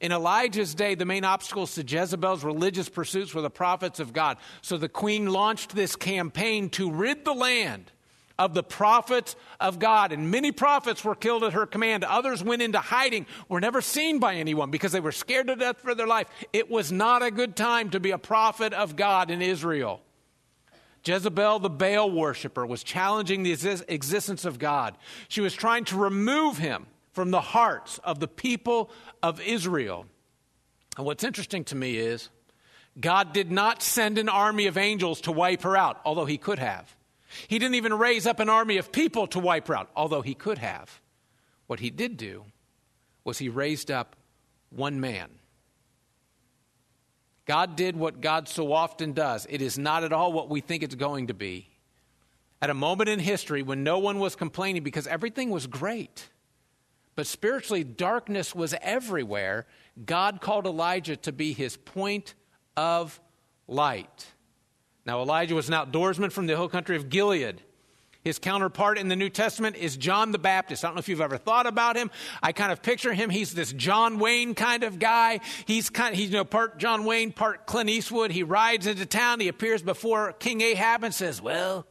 In 0.00 0.10
Elijah's 0.10 0.74
day, 0.74 0.96
the 0.96 1.04
main 1.04 1.24
obstacles 1.24 1.76
to 1.76 1.82
Jezebel's 1.82 2.42
religious 2.42 2.88
pursuits 2.88 3.32
were 3.32 3.40
the 3.40 3.50
prophets 3.50 4.00
of 4.00 4.12
God. 4.12 4.36
So 4.60 4.76
the 4.76 4.88
queen 4.88 5.26
launched 5.26 5.76
this 5.76 5.94
campaign 5.94 6.70
to 6.70 6.90
rid 6.90 7.24
the 7.24 7.32
land 7.32 7.92
of 8.42 8.54
the 8.54 8.62
prophets 8.62 9.36
of 9.60 9.78
God. 9.78 10.10
And 10.10 10.30
many 10.30 10.50
prophets 10.50 11.04
were 11.04 11.14
killed 11.14 11.44
at 11.44 11.52
her 11.52 11.64
command. 11.64 12.02
Others 12.02 12.42
went 12.42 12.60
into 12.60 12.80
hiding, 12.80 13.26
were 13.48 13.60
never 13.60 13.80
seen 13.80 14.18
by 14.18 14.34
anyone 14.34 14.70
because 14.72 14.90
they 14.90 15.00
were 15.00 15.12
scared 15.12 15.46
to 15.46 15.54
death 15.54 15.78
for 15.80 15.94
their 15.94 16.08
life. 16.08 16.26
It 16.52 16.68
was 16.68 16.90
not 16.90 17.22
a 17.22 17.30
good 17.30 17.54
time 17.54 17.90
to 17.90 18.00
be 18.00 18.10
a 18.10 18.18
prophet 18.18 18.72
of 18.72 18.96
God 18.96 19.30
in 19.30 19.40
Israel. 19.40 20.00
Jezebel, 21.04 21.60
the 21.60 21.70
Baal 21.70 22.10
worshiper, 22.10 22.66
was 22.66 22.82
challenging 22.82 23.44
the 23.44 23.52
existence 23.52 24.44
of 24.44 24.58
God. 24.58 24.96
She 25.28 25.40
was 25.40 25.54
trying 25.54 25.84
to 25.86 25.96
remove 25.96 26.58
him 26.58 26.86
from 27.12 27.30
the 27.30 27.40
hearts 27.40 27.98
of 28.02 28.18
the 28.18 28.28
people 28.28 28.90
of 29.22 29.40
Israel. 29.40 30.06
And 30.96 31.06
what's 31.06 31.24
interesting 31.24 31.64
to 31.64 31.76
me 31.76 31.96
is 31.96 32.28
God 33.00 33.32
did 33.32 33.52
not 33.52 33.82
send 33.82 34.18
an 34.18 34.28
army 34.28 34.66
of 34.66 34.76
angels 34.76 35.20
to 35.22 35.32
wipe 35.32 35.62
her 35.62 35.76
out, 35.76 36.00
although 36.04 36.24
he 36.24 36.38
could 36.38 36.58
have. 36.58 36.94
He 37.48 37.58
didn't 37.58 37.76
even 37.76 37.94
raise 37.94 38.26
up 38.26 38.40
an 38.40 38.48
army 38.48 38.76
of 38.76 38.92
people 38.92 39.26
to 39.28 39.38
wipe 39.38 39.70
out, 39.70 39.90
although 39.96 40.22
he 40.22 40.34
could 40.34 40.58
have. 40.58 41.00
What 41.66 41.80
he 41.80 41.90
did 41.90 42.16
do 42.16 42.44
was 43.24 43.38
he 43.38 43.48
raised 43.48 43.90
up 43.90 44.16
one 44.70 45.00
man. 45.00 45.28
God 47.44 47.76
did 47.76 47.96
what 47.96 48.20
God 48.20 48.48
so 48.48 48.72
often 48.72 49.12
does. 49.12 49.46
It 49.50 49.62
is 49.62 49.78
not 49.78 50.04
at 50.04 50.12
all 50.12 50.32
what 50.32 50.48
we 50.48 50.60
think 50.60 50.82
it's 50.82 50.94
going 50.94 51.26
to 51.26 51.34
be. 51.34 51.68
At 52.60 52.70
a 52.70 52.74
moment 52.74 53.08
in 53.08 53.18
history 53.18 53.62
when 53.62 53.82
no 53.82 53.98
one 53.98 54.18
was 54.20 54.36
complaining 54.36 54.84
because 54.84 55.06
everything 55.06 55.50
was 55.50 55.66
great, 55.66 56.28
but 57.16 57.26
spiritually 57.26 57.82
darkness 57.82 58.54
was 58.54 58.74
everywhere, 58.80 59.66
God 60.06 60.40
called 60.40 60.66
Elijah 60.66 61.16
to 61.16 61.32
be 61.32 61.52
his 61.52 61.76
point 61.76 62.34
of 62.76 63.20
light. 63.66 64.26
Now, 65.04 65.20
Elijah 65.20 65.54
was 65.54 65.68
an 65.68 65.74
outdoorsman 65.74 66.30
from 66.30 66.46
the 66.46 66.54
hill 66.54 66.68
country 66.68 66.96
of 66.96 67.08
Gilead. 67.08 67.60
His 68.24 68.38
counterpart 68.38 68.98
in 68.98 69.08
the 69.08 69.16
New 69.16 69.28
Testament 69.28 69.74
is 69.74 69.96
John 69.96 70.30
the 70.30 70.38
Baptist. 70.38 70.84
I 70.84 70.88
don't 70.88 70.94
know 70.94 71.00
if 71.00 71.08
you've 71.08 71.20
ever 71.20 71.38
thought 71.38 71.66
about 71.66 71.96
him. 71.96 72.08
I 72.40 72.52
kind 72.52 72.70
of 72.70 72.80
picture 72.80 73.12
him. 73.12 73.30
He's 73.30 73.52
this 73.52 73.72
John 73.72 74.20
Wayne 74.20 74.54
kind 74.54 74.84
of 74.84 75.00
guy. 75.00 75.40
He's 75.66 75.90
kind 75.90 76.12
of, 76.12 76.18
he's, 76.20 76.30
you 76.30 76.36
know, 76.36 76.44
part 76.44 76.78
John 76.78 77.04
Wayne, 77.04 77.32
part 77.32 77.66
Clint 77.66 77.90
Eastwood. 77.90 78.30
He 78.30 78.44
rides 78.44 78.86
into 78.86 79.06
town. 79.06 79.40
He 79.40 79.48
appears 79.48 79.82
before 79.82 80.34
King 80.34 80.60
Ahab 80.60 81.02
and 81.02 81.12
says, 81.12 81.42
Well, 81.42 81.84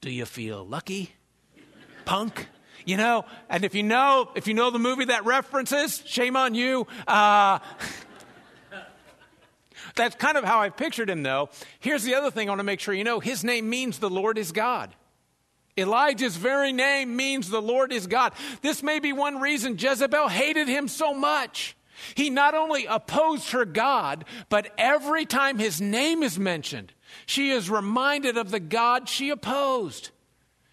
do 0.00 0.10
you 0.10 0.26
feel 0.26 0.66
lucky, 0.66 1.12
punk? 2.04 2.48
You 2.84 2.96
know, 2.96 3.24
and 3.48 3.64
if 3.64 3.74
you 3.74 3.84
know, 3.84 4.30
if 4.34 4.48
you 4.48 4.54
know 4.54 4.70
the 4.70 4.78
movie 4.78 5.04
that 5.04 5.26
references, 5.26 6.02
shame 6.06 6.36
on 6.36 6.54
you. 6.56 6.88
Uh, 7.06 7.60
that's 9.98 10.14
kind 10.16 10.38
of 10.38 10.44
how 10.44 10.60
I 10.60 10.70
pictured 10.70 11.10
him, 11.10 11.22
though. 11.22 11.50
Here's 11.80 12.04
the 12.04 12.14
other 12.14 12.30
thing 12.30 12.48
I 12.48 12.52
want 12.52 12.60
to 12.60 12.64
make 12.64 12.80
sure 12.80 12.94
you 12.94 13.04
know 13.04 13.20
his 13.20 13.44
name 13.44 13.68
means 13.68 13.98
the 13.98 14.08
Lord 14.08 14.38
is 14.38 14.52
God. 14.52 14.94
Elijah's 15.76 16.36
very 16.36 16.72
name 16.72 17.14
means 17.14 17.48
the 17.48 17.62
Lord 17.62 17.92
is 17.92 18.06
God. 18.06 18.32
This 18.62 18.82
may 18.82 18.98
be 18.98 19.12
one 19.12 19.40
reason 19.40 19.76
Jezebel 19.78 20.28
hated 20.28 20.68
him 20.68 20.88
so 20.88 21.14
much. 21.14 21.76
He 22.14 22.30
not 22.30 22.54
only 22.54 22.86
opposed 22.86 23.50
her 23.50 23.64
God, 23.64 24.24
but 24.48 24.72
every 24.78 25.26
time 25.26 25.58
his 25.58 25.80
name 25.80 26.22
is 26.22 26.38
mentioned, 26.38 26.92
she 27.26 27.50
is 27.50 27.70
reminded 27.70 28.36
of 28.36 28.50
the 28.50 28.60
God 28.60 29.08
she 29.08 29.30
opposed. 29.30 30.10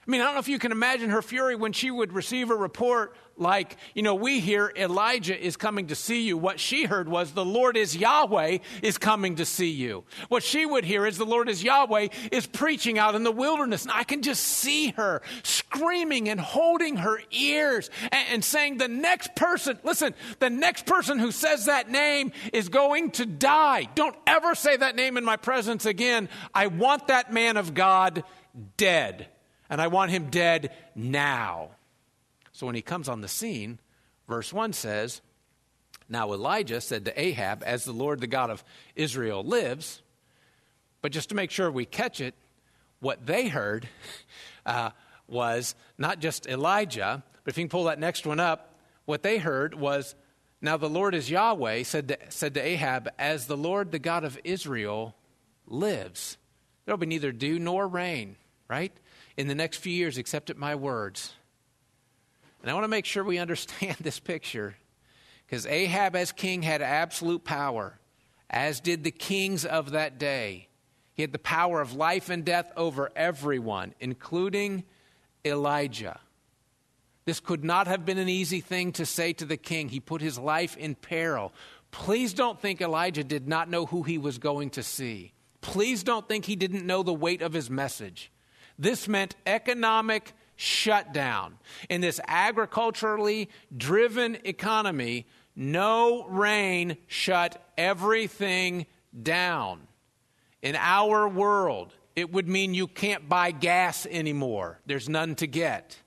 I 0.08 0.12
mean, 0.12 0.22
I 0.22 0.26
don't 0.26 0.36
know 0.36 0.40
if 0.40 0.48
you 0.48 0.60
can 0.60 0.72
imagine 0.72 1.10
her 1.10 1.22
fury 1.22 1.56
when 1.56 1.74
she 1.74 1.90
would 1.90 2.14
receive 2.14 2.52
a 2.52 2.56
report 2.56 3.16
like, 3.38 3.78
you 3.94 4.02
know, 4.02 4.16
we 4.16 4.40
hear 4.40 4.72
Elijah 4.76 5.38
is 5.38 5.58
coming 5.58 5.88
to 5.88 5.96
see 5.96 6.22
you. 6.22 6.38
What 6.38 6.60
she 6.60 6.86
heard 6.86 7.10
was 7.10 7.32
the 7.32 7.46
Lord 7.46 7.76
is 7.76 7.96
Yahweh 7.96 8.60
is 8.82 8.98
coming 8.98 9.36
to 9.36 9.46
see 9.46 9.72
you. 9.72 10.06
What 10.30 10.44
she 10.44 10.66
would 10.66 10.86
hear 10.86 11.06
is 11.06 11.18
the 11.18 11.26
Lord 11.26 11.50
is 11.50 11.64
Yahweh 11.64 12.10
is 12.32 12.48
preaching 12.48 12.98
out 12.98 13.16
in 13.16 13.24
the 13.24 13.32
wilderness. 13.32 13.84
And 13.84 13.92
I 13.92 14.04
can 14.04 14.22
just 14.22 14.44
see 14.44 14.92
her 14.92 15.22
screaming 15.44 16.30
and 16.30 16.40
holding 16.40 16.98
her 16.98 17.20
ears 17.32 17.90
and, 18.04 18.28
and 18.32 18.44
saying, 18.44 18.78
the 18.78 18.88
next 18.88 19.36
person, 19.36 19.80
listen, 19.84 20.16
the 20.40 20.50
next 20.50 20.86
person 20.86 21.20
who 21.20 21.32
says 21.32 21.66
that 21.66 21.90
name 21.90 22.32
is 22.54 22.70
going 22.70 23.12
to 23.12 23.26
die. 23.26 23.90
Don't 23.96 24.16
ever 24.26 24.56
say 24.56 24.78
that 24.78 24.96
name 24.96 25.18
in 25.18 25.26
my 25.26 25.38
presence 25.38 25.86
again. 25.86 26.30
I 26.54 26.68
want 26.68 27.08
that 27.08 27.34
man 27.34 27.58
of 27.58 27.74
God 27.74 28.24
dead. 28.78 29.28
And 29.70 29.82
I 29.82 29.88
want 29.88 30.12
him 30.12 30.30
dead 30.30 30.72
now. 30.96 31.72
So 32.56 32.66
when 32.66 32.76
he 32.76 32.82
comes 32.82 33.10
on 33.10 33.20
the 33.20 33.28
scene, 33.28 33.80
verse 34.30 34.54
1 34.54 34.72
says, 34.72 35.22
Now 36.08 36.32
Elijah 36.32 36.80
said 36.80 37.04
to 37.04 37.22
Ahab, 37.22 37.62
As 37.66 37.84
the 37.84 37.92
Lord 37.92 38.22
the 38.22 38.28
God 38.28 38.50
of 38.50 38.64
Israel 38.96 39.44
lives, 39.44 40.02
but 41.02 41.12
just 41.12 41.28
to 41.30 41.36
make 41.36 41.52
sure 41.52 41.70
we 41.70 41.84
catch 41.84 42.22
it, 42.22 42.34
what 43.02 43.26
they 43.26 43.50
heard 43.50 43.90
uh, 44.66 44.92
was 45.28 45.76
not 45.98 46.22
just 46.22 46.48
Elijah, 46.48 47.22
but 47.44 47.52
if 47.52 47.58
you 47.58 47.66
can 47.66 47.70
pull 47.70 47.84
that 47.84 48.00
next 48.00 48.26
one 48.26 48.40
up, 48.40 48.74
what 49.04 49.22
they 49.22 49.38
heard 49.38 49.76
was, 49.76 50.16
Now 50.62 50.78
the 50.78 50.90
Lord 50.90 51.14
is 51.14 51.30
Yahweh, 51.30 51.84
said 51.84 52.08
to, 52.08 52.18
said 52.30 52.54
to 52.54 52.62
Ahab, 52.62 53.10
As 53.20 53.48
the 53.48 53.58
Lord 53.58 53.92
the 53.92 54.00
God 54.00 54.24
of 54.24 54.40
Israel 54.46 55.14
lives, 55.68 56.38
there 56.86 56.94
will 56.94 57.00
be 57.00 57.06
neither 57.06 57.34
dew 57.34 57.60
nor 57.60 57.86
rain, 57.86 58.38
right? 58.70 58.94
In 59.36 59.50
the 59.50 59.56
next 59.56 59.80
few 59.80 59.92
years, 59.92 60.18
except 60.18 60.50
at 60.50 60.56
my 60.56 60.74
words. 60.74 61.34
And 62.66 62.72
I 62.72 62.74
want 62.74 62.86
to 62.86 62.90
make 62.90 63.06
sure 63.06 63.24
we 63.24 63.38
understand 63.38 63.98
this 64.00 64.20
picture 64.20 64.76
because 65.46 65.68
Ahab, 65.68 66.16
as 66.16 66.32
king, 66.32 66.64
had 66.64 66.82
absolute 66.82 67.44
power, 67.44 68.00
as 68.50 68.80
did 68.80 69.04
the 69.04 69.12
kings 69.12 69.66
of 69.66 69.92
that 69.92 70.18
day. 70.18 70.68
He 71.14 71.22
had 71.22 71.32
the 71.32 71.38
power 71.38 71.80
of 71.80 71.94
life 71.94 72.32
and 72.32 72.44
death 72.44 72.72
over 72.76 73.12
everyone, 73.16 73.94
including 74.00 74.84
Elijah. 75.46 76.20
This 77.26 77.40
could 77.40 77.64
not 77.64 77.86
have 77.86 78.04
been 78.04 78.18
an 78.18 78.30
easy 78.30 78.62
thing 78.62 78.94
to 78.94 79.06
say 79.06 79.32
to 79.34 79.46
the 79.46 79.58
king. 79.58 79.90
He 79.90 80.00
put 80.00 80.22
his 80.22 80.40
life 80.40 80.76
in 80.76 80.96
peril. 80.96 81.54
Please 81.92 82.34
don't 82.34 82.60
think 82.60 82.82
Elijah 82.82 83.24
did 83.24 83.48
not 83.48 83.70
know 83.70 83.86
who 83.86 84.02
he 84.02 84.18
was 84.18 84.40
going 84.40 84.72
to 84.72 84.82
see. 84.82 85.34
Please 85.62 86.02
don't 86.02 86.28
think 86.28 86.46
he 86.46 86.56
didn't 86.56 86.88
know 86.88 87.04
the 87.04 87.14
weight 87.14 87.44
of 87.44 87.54
his 87.54 87.70
message. 87.70 88.32
This 88.80 89.08
meant 89.08 89.36
economic 89.46 90.34
shutdown. 90.56 91.58
In 91.90 92.02
this 92.02 92.20
agriculturally 92.28 93.50
driven 93.76 94.38
economy, 94.44 95.26
no 95.56 96.26
rain 96.28 96.98
shut 97.08 97.62
everything 97.78 98.86
down. 99.22 99.88
In 100.62 100.76
our 100.76 101.28
world, 101.28 101.94
it 102.16 102.32
would 102.32 102.48
mean 102.48 102.74
you 102.74 102.88
can't 102.88 103.28
buy 103.28 103.52
gas 103.52 104.06
anymore, 104.06 104.80
there's 104.86 105.10
none 105.10 105.36
to 105.36 105.48
get. 105.48 106.02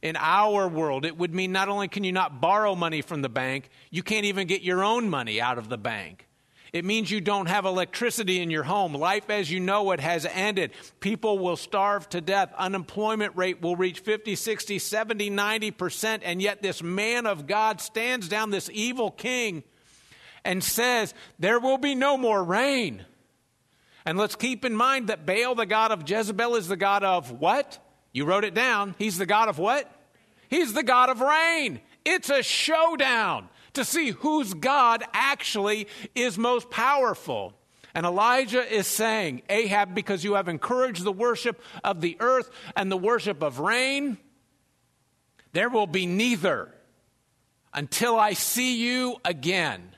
In 0.00 0.14
our 0.16 0.68
world, 0.68 1.04
it 1.04 1.18
would 1.18 1.34
mean 1.34 1.50
not 1.50 1.68
only 1.68 1.88
can 1.88 2.04
you 2.04 2.12
not 2.12 2.40
borrow 2.40 2.76
money 2.76 3.02
from 3.02 3.20
the 3.20 3.28
bank, 3.28 3.68
you 3.90 4.04
can't 4.04 4.26
even 4.26 4.46
get 4.46 4.62
your 4.62 4.84
own 4.84 5.10
money 5.10 5.40
out 5.40 5.58
of 5.58 5.68
the 5.68 5.78
bank. 5.78 6.27
It 6.72 6.84
means 6.84 7.10
you 7.10 7.20
don't 7.20 7.46
have 7.46 7.64
electricity 7.64 8.40
in 8.40 8.50
your 8.50 8.62
home. 8.62 8.94
Life 8.94 9.30
as 9.30 9.50
you 9.50 9.58
know 9.58 9.92
it 9.92 10.00
has 10.00 10.26
ended. 10.26 10.72
People 11.00 11.38
will 11.38 11.56
starve 11.56 12.08
to 12.10 12.20
death. 12.20 12.52
Unemployment 12.58 13.36
rate 13.36 13.62
will 13.62 13.76
reach 13.76 14.00
50, 14.00 14.34
60, 14.34 14.78
70, 14.78 15.30
90%. 15.30 16.20
And 16.22 16.42
yet 16.42 16.62
this 16.62 16.82
man 16.82 17.26
of 17.26 17.46
God 17.46 17.80
stands 17.80 18.28
down, 18.28 18.50
this 18.50 18.68
evil 18.72 19.10
king, 19.10 19.62
and 20.44 20.62
says, 20.62 21.14
There 21.38 21.58
will 21.58 21.78
be 21.78 21.94
no 21.94 22.18
more 22.18 22.42
rain. 22.44 23.04
And 24.04 24.18
let's 24.18 24.36
keep 24.36 24.64
in 24.64 24.74
mind 24.74 25.08
that 25.08 25.26
Baal, 25.26 25.54
the 25.54 25.66
god 25.66 25.90
of 25.90 26.08
Jezebel, 26.08 26.56
is 26.56 26.68
the 26.68 26.76
god 26.76 27.02
of 27.02 27.30
what? 27.40 27.78
You 28.12 28.24
wrote 28.24 28.44
it 28.44 28.54
down. 28.54 28.94
He's 28.98 29.18
the 29.18 29.26
god 29.26 29.48
of 29.48 29.58
what? 29.58 29.90
He's 30.48 30.72
the 30.72 30.82
god 30.82 31.10
of 31.10 31.20
rain. 31.20 31.80
It's 32.04 32.30
a 32.30 32.42
showdown 32.42 33.48
to 33.78 33.84
see 33.84 34.10
whose 34.10 34.54
God 34.54 35.04
actually 35.12 35.86
is 36.14 36.36
most 36.36 36.68
powerful. 36.68 37.54
And 37.94 38.04
Elijah 38.04 38.60
is 38.62 38.86
saying, 38.86 39.42
Ahab, 39.48 39.94
because 39.94 40.24
you 40.24 40.34
have 40.34 40.48
encouraged 40.48 41.04
the 41.04 41.12
worship 41.12 41.60
of 41.82 42.00
the 42.00 42.16
earth 42.20 42.50
and 42.76 42.90
the 42.90 42.96
worship 42.96 43.42
of 43.42 43.60
rain, 43.60 44.18
there 45.52 45.68
will 45.68 45.86
be 45.86 46.06
neither 46.06 46.74
until 47.72 48.18
I 48.18 48.32
see 48.32 48.84
you 48.84 49.16
again. 49.24 49.94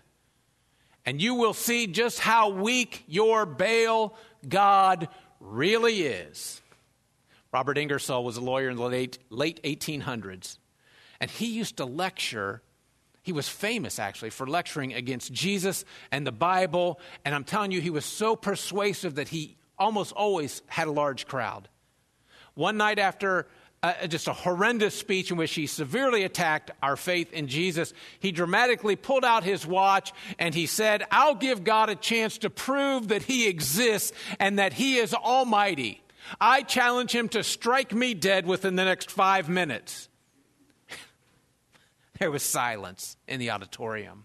And 1.07 1.21
you 1.21 1.35
will 1.35 1.55
see 1.55 1.87
just 1.87 2.21
how 2.21 2.51
weak 2.51 3.05
your 3.09 3.47
Baal 3.47 4.15
God 4.47 5.09
really 5.41 6.03
is. 6.03 6.61
Robert 7.51 7.79
Ingersoll 7.79 8.25
was 8.25 8.37
a 8.37 8.43
lawyer 8.43 8.69
in 8.69 8.77
the 8.77 8.83
late, 8.83 9.19
late 9.31 9.61
1800s, 9.65 10.59
and 11.19 11.31
he 11.31 11.47
used 11.47 11.79
to 11.79 11.85
lecture 11.85 12.63
he 13.23 13.33
was 13.33 13.49
famous, 13.49 13.99
actually, 13.99 14.31
for 14.31 14.47
lecturing 14.47 14.95
against 14.95 15.33
Jesus 15.33 15.85
and 16.11 16.27
the 16.27 16.33
Bible. 16.33 17.01
And 17.25 17.35
I'm 17.35 17.45
telling 17.45 17.71
you, 17.71 17.81
he 17.81 17.91
was 17.91 18.05
so 18.05 18.35
persuasive 18.35 19.17
that 19.17 19.29
he 19.29 19.57
almost 19.79 20.13
always 20.13 20.63
had 20.67 20.89
a 20.89 20.93
large 20.93 21.27
crowd. 21.27 21.69
One 22.55 22.77
night 22.77 22.99
after 22.99 23.47
uh, 23.83 24.07
just 24.07 24.29
a 24.29 24.33
horrendous 24.33 24.95
speech 24.95 25.31
in 25.31 25.39
which 25.39 25.55
he 25.55 25.67
severely 25.67 26.25
attacked 26.25 26.71
our 26.83 26.97
faith 26.97 27.33
in 27.33 27.47
Jesus, 27.47 27.95
he 28.19 28.31
dramatically 28.31 28.97
pulled 28.97 29.25
out 29.25 29.43
his 29.43 29.67
watch 29.67 30.13
and 30.39 30.55
he 30.55 30.67
said, 30.67 31.03
I'll 31.11 31.35
give 31.35 31.65
God 31.65 31.89
a 31.89 31.95
chance 31.95 32.39
to 32.39 32.51
prove 32.51 33.09
that 33.09 33.23
he 33.23 33.49
exists 33.49 34.13
and 34.39 34.59
that 34.59 34.75
he 34.75 34.97
is 34.97 35.15
almighty. 35.15 36.03
I 36.39 36.63
challenge 36.63 37.15
him 37.15 37.31
to 37.31 37.43
strike 37.43 37.95
me 37.95 38.13
dead 38.13 38.47
within 38.47 38.77
the 38.77 38.85
next 38.85 39.11
five 39.11 39.49
minutes. 39.49 40.10
There 42.21 42.31
was 42.31 42.43
silence 42.43 43.17
in 43.27 43.41
the 43.41 43.51
auditorium. 43.51 44.25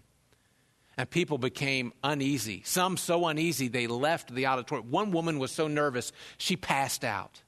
And 0.98 1.10
people 1.10 1.38
became 1.38 1.92
uneasy. 2.04 2.62
Some 2.64 2.96
so 2.98 3.26
uneasy 3.26 3.68
they 3.68 3.86
left 3.86 4.34
the 4.34 4.46
auditorium. 4.46 4.90
One 4.90 5.10
woman 5.10 5.38
was 5.38 5.50
so 5.50 5.66
nervous 5.66 6.12
she 6.36 6.56
passed 6.56 7.04
out. 7.04 7.42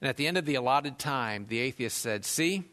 And 0.00 0.08
at 0.08 0.16
the 0.16 0.26
end 0.26 0.38
of 0.38 0.46
the 0.46 0.54
allotted 0.54 0.98
time, 0.98 1.46
the 1.48 1.60
atheist 1.60 1.98
said, 1.98 2.24
See, 2.24 2.64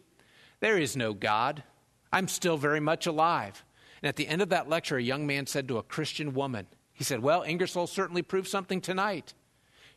there 0.61 0.77
is 0.77 0.95
no 0.95 1.13
God. 1.13 1.63
I'm 2.11 2.27
still 2.27 2.57
very 2.57 2.79
much 2.79 3.07
alive. 3.07 3.63
And 4.01 4.07
at 4.09 4.15
the 4.15 4.27
end 4.27 4.41
of 4.41 4.49
that 4.49 4.69
lecture, 4.69 4.97
a 4.97 5.03
young 5.03 5.27
man 5.27 5.47
said 5.47 5.67
to 5.67 5.77
a 5.77 5.83
Christian 5.83 6.33
woman, 6.33 6.65
He 6.93 7.03
said, 7.03 7.21
Well, 7.21 7.43
Ingersoll 7.43 7.87
certainly 7.87 8.21
proved 8.21 8.47
something 8.47 8.81
tonight. 8.81 9.33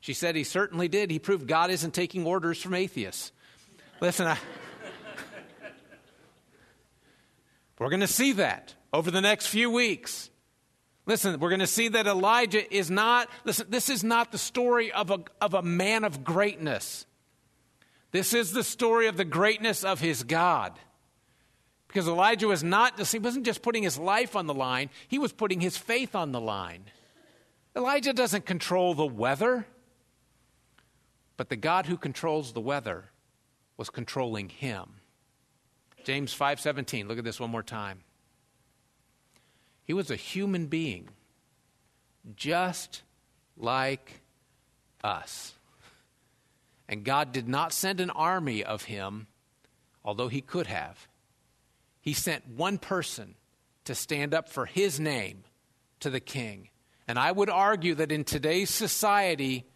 She 0.00 0.14
said, 0.14 0.36
He 0.36 0.44
certainly 0.44 0.88
did. 0.88 1.10
He 1.10 1.18
proved 1.20 1.46
God 1.48 1.70
isn't 1.70 1.94
taking 1.94 2.26
orders 2.26 2.60
from 2.60 2.74
atheists. 2.74 3.32
Listen, 4.00 4.26
I. 4.26 4.38
We're 7.78 7.90
going 7.90 8.00
to 8.00 8.06
see 8.06 8.32
that 8.32 8.74
over 8.92 9.10
the 9.10 9.20
next 9.20 9.46
few 9.46 9.70
weeks. 9.70 10.30
Listen, 11.06 11.38
we're 11.38 11.50
going 11.50 11.60
to 11.60 11.66
see 11.66 11.88
that 11.88 12.06
Elijah 12.06 12.74
is 12.74 12.90
not, 12.90 13.28
listen, 13.44 13.66
this 13.68 13.90
is 13.90 14.02
not 14.02 14.32
the 14.32 14.38
story 14.38 14.90
of 14.92 15.10
a, 15.10 15.20
of 15.40 15.54
a 15.54 15.62
man 15.62 16.04
of 16.04 16.24
greatness. 16.24 17.06
This 18.10 18.32
is 18.32 18.52
the 18.52 18.64
story 18.64 19.06
of 19.08 19.16
the 19.16 19.24
greatness 19.24 19.84
of 19.84 20.00
his 20.00 20.22
God. 20.22 20.78
Because 21.88 22.08
Elijah 22.08 22.48
was 22.48 22.64
not, 22.64 22.98
he 23.08 23.18
wasn't 23.18 23.44
just 23.44 23.60
putting 23.60 23.82
his 23.82 23.98
life 23.98 24.34
on 24.34 24.46
the 24.46 24.54
line, 24.54 24.88
he 25.08 25.18
was 25.18 25.32
putting 25.32 25.60
his 25.60 25.76
faith 25.76 26.14
on 26.14 26.32
the 26.32 26.40
line. 26.40 26.84
Elijah 27.76 28.12
doesn't 28.12 28.46
control 28.46 28.94
the 28.94 29.06
weather, 29.06 29.66
but 31.36 31.48
the 31.48 31.56
God 31.56 31.86
who 31.86 31.96
controls 31.96 32.52
the 32.52 32.60
weather 32.60 33.10
was 33.76 33.90
controlling 33.90 34.48
him. 34.48 35.00
James 36.04 36.34
5:17. 36.34 37.08
Look 37.08 37.18
at 37.18 37.24
this 37.24 37.40
one 37.40 37.50
more 37.50 37.62
time. 37.62 38.02
He 39.84 39.92
was 39.92 40.10
a 40.10 40.16
human 40.16 40.66
being 40.66 41.08
just 42.36 43.02
like 43.56 44.22
us. 45.02 45.54
And 46.88 47.04
God 47.04 47.32
did 47.32 47.48
not 47.48 47.72
send 47.72 48.00
an 48.00 48.10
army 48.10 48.64
of 48.64 48.84
him, 48.84 49.26
although 50.04 50.28
he 50.28 50.40
could 50.40 50.66
have. 50.66 51.08
He 52.00 52.12
sent 52.12 52.46
one 52.48 52.78
person 52.78 53.34
to 53.84 53.94
stand 53.94 54.34
up 54.34 54.48
for 54.48 54.66
his 54.66 55.00
name 55.00 55.44
to 56.00 56.10
the 56.10 56.20
king. 56.20 56.68
And 57.06 57.18
I 57.18 57.32
would 57.32 57.50
argue 57.50 57.94
that 57.96 58.12
in 58.12 58.24
today's 58.24 58.70
society, 58.70 59.66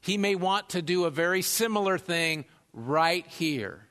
he 0.00 0.18
may 0.18 0.34
want 0.34 0.70
to 0.70 0.82
do 0.82 1.04
a 1.04 1.10
very 1.10 1.42
similar 1.42 1.98
thing 1.98 2.44
right 2.72 3.26
here. 3.26 3.85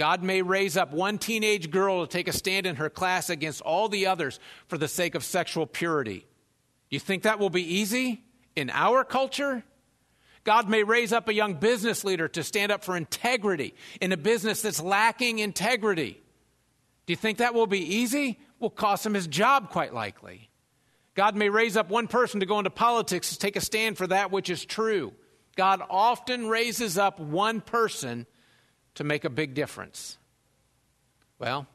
God 0.00 0.22
may 0.22 0.40
raise 0.40 0.78
up 0.78 0.94
one 0.94 1.18
teenage 1.18 1.70
girl 1.70 2.06
to 2.06 2.10
take 2.10 2.26
a 2.26 2.32
stand 2.32 2.64
in 2.64 2.76
her 2.76 2.88
class 2.88 3.28
against 3.28 3.60
all 3.60 3.90
the 3.90 4.06
others 4.06 4.40
for 4.66 4.78
the 4.78 4.88
sake 4.88 5.14
of 5.14 5.22
sexual 5.22 5.66
purity. 5.66 6.24
You 6.88 6.98
think 6.98 7.24
that 7.24 7.38
will 7.38 7.50
be 7.50 7.74
easy 7.74 8.24
in 8.56 8.70
our 8.70 9.04
culture? 9.04 9.62
God 10.42 10.70
may 10.70 10.84
raise 10.84 11.12
up 11.12 11.28
a 11.28 11.34
young 11.34 11.52
business 11.52 12.02
leader 12.02 12.28
to 12.28 12.42
stand 12.42 12.72
up 12.72 12.82
for 12.82 12.96
integrity 12.96 13.74
in 14.00 14.10
a 14.10 14.16
business 14.16 14.62
that's 14.62 14.80
lacking 14.80 15.38
integrity. 15.38 16.18
Do 17.04 17.12
you 17.12 17.16
think 17.18 17.36
that 17.36 17.52
will 17.52 17.66
be 17.66 17.96
easy? 17.96 18.38
Will 18.58 18.70
cost 18.70 19.04
him 19.04 19.12
his 19.12 19.26
job, 19.26 19.68
quite 19.68 19.92
likely. 19.92 20.48
God 21.14 21.36
may 21.36 21.50
raise 21.50 21.76
up 21.76 21.90
one 21.90 22.08
person 22.08 22.40
to 22.40 22.46
go 22.46 22.56
into 22.56 22.70
politics 22.70 23.32
to 23.32 23.38
take 23.38 23.56
a 23.56 23.60
stand 23.60 23.98
for 23.98 24.06
that 24.06 24.30
which 24.30 24.48
is 24.48 24.64
true. 24.64 25.12
God 25.56 25.82
often 25.90 26.48
raises 26.48 26.96
up 26.96 27.20
one 27.20 27.60
person 27.60 28.26
to 28.94 29.04
make 29.04 29.24
a 29.24 29.30
big 29.30 29.54
difference? 29.54 30.18
Well, 31.38 31.66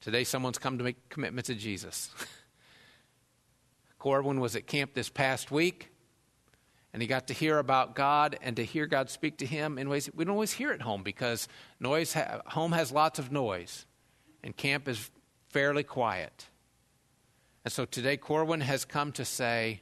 today 0.00 0.24
someone's 0.24 0.58
come 0.58 0.78
to 0.78 0.84
make 0.84 1.08
commitment 1.08 1.46
to 1.46 1.54
Jesus. 1.54 2.10
Corwin 3.98 4.40
was 4.40 4.54
at 4.54 4.66
camp 4.66 4.94
this 4.94 5.08
past 5.08 5.50
week, 5.50 5.90
and 6.92 7.02
he 7.02 7.08
got 7.08 7.26
to 7.26 7.34
hear 7.34 7.58
about 7.58 7.94
God 7.94 8.38
and 8.40 8.56
to 8.56 8.64
hear 8.64 8.86
God 8.86 9.10
speak 9.10 9.38
to 9.38 9.46
him 9.46 9.78
in 9.78 9.88
ways 9.88 10.08
we 10.14 10.24
don't 10.24 10.34
always 10.34 10.52
hear 10.52 10.70
at 10.70 10.82
home 10.82 11.02
because 11.02 11.48
noise 11.80 12.12
ha- 12.12 12.40
home 12.46 12.72
has 12.72 12.92
lots 12.92 13.18
of 13.18 13.32
noise, 13.32 13.84
and 14.44 14.56
camp 14.56 14.86
is 14.86 15.10
fairly 15.48 15.82
quiet. 15.82 16.46
And 17.64 17.72
so 17.72 17.84
today, 17.84 18.16
Corwin 18.16 18.60
has 18.60 18.84
come 18.84 19.10
to 19.12 19.24
say, 19.24 19.80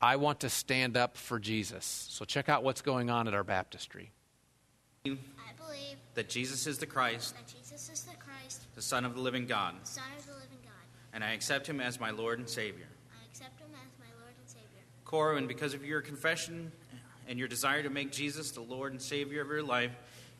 I 0.00 0.16
want 0.16 0.40
to 0.40 0.48
stand 0.48 0.96
up 0.96 1.16
for 1.16 1.38
Jesus. 1.38 1.84
So 2.10 2.24
check 2.24 2.48
out 2.48 2.64
what's 2.64 2.80
going 2.80 3.10
on 3.10 3.28
at 3.28 3.34
our 3.34 3.44
baptistry. 3.44 4.12
I 5.04 5.08
believe 5.58 5.96
that 6.14 6.28
Jesus 6.28 6.68
is 6.68 6.78
the 6.78 6.86
Christ, 6.86 7.34
that 7.34 7.48
Jesus 7.48 7.90
is 7.92 8.02
the 8.04 8.14
Christ, 8.18 8.62
the 8.76 8.82
Son 8.82 9.04
of 9.04 9.16
the 9.16 9.20
living 9.20 9.46
God, 9.46 9.74
the 9.82 9.86
Son 9.88 10.04
of 10.16 10.24
the 10.24 10.34
living 10.34 10.58
God. 10.62 10.72
and 11.12 11.24
I 11.24 11.32
accept 11.32 11.66
him 11.66 11.80
as 11.80 11.98
my 11.98 12.10
Lord 12.12 12.38
and 12.38 12.48
Savior. 12.48 12.86
I 13.10 13.26
accept 13.28 13.58
him 13.58 13.70
as 13.72 13.98
my 13.98 14.06
Lord 14.20 14.32
and 14.38 14.48
Savior. 14.48 14.84
Cora, 15.04 15.38
and 15.38 15.48
because 15.48 15.74
of 15.74 15.84
your 15.84 16.02
confession 16.02 16.70
and 17.26 17.36
your 17.36 17.48
desire 17.48 17.82
to 17.82 17.90
make 17.90 18.12
Jesus 18.12 18.52
the 18.52 18.60
Lord 18.60 18.92
and 18.92 19.02
Savior 19.02 19.42
of 19.42 19.48
your 19.48 19.64
life, 19.64 19.90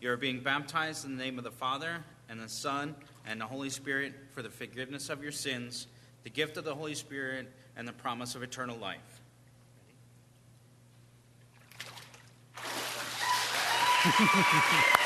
you 0.01 0.09
are 0.13 0.17
being 0.17 0.39
baptized 0.39 1.05
in 1.05 1.17
the 1.17 1.25
name 1.25 1.39
of 1.39 1.45
the 1.45 1.51
Father 1.51 2.05
and 2.29 2.41
the 2.41 2.49
Son 2.49 2.95
and 3.27 3.41
the 3.41 3.47
Holy 3.47 3.69
Spirit 3.69 4.15
for 4.31 4.43
the 4.43 4.51
forgiveness 4.51 5.11
of 5.11 5.25
your 5.25 5.33
sins, 5.33 5.89
the 6.23 6.31
gift 6.31 6.57
of 6.57 6.63
the 6.63 6.77
Holy 6.77 6.95
Spirit, 6.95 7.53
and 7.77 7.89
the 7.89 7.93
promise 7.93 8.37
of 8.37 8.45
eternal 8.45 8.79
life. 8.79 9.12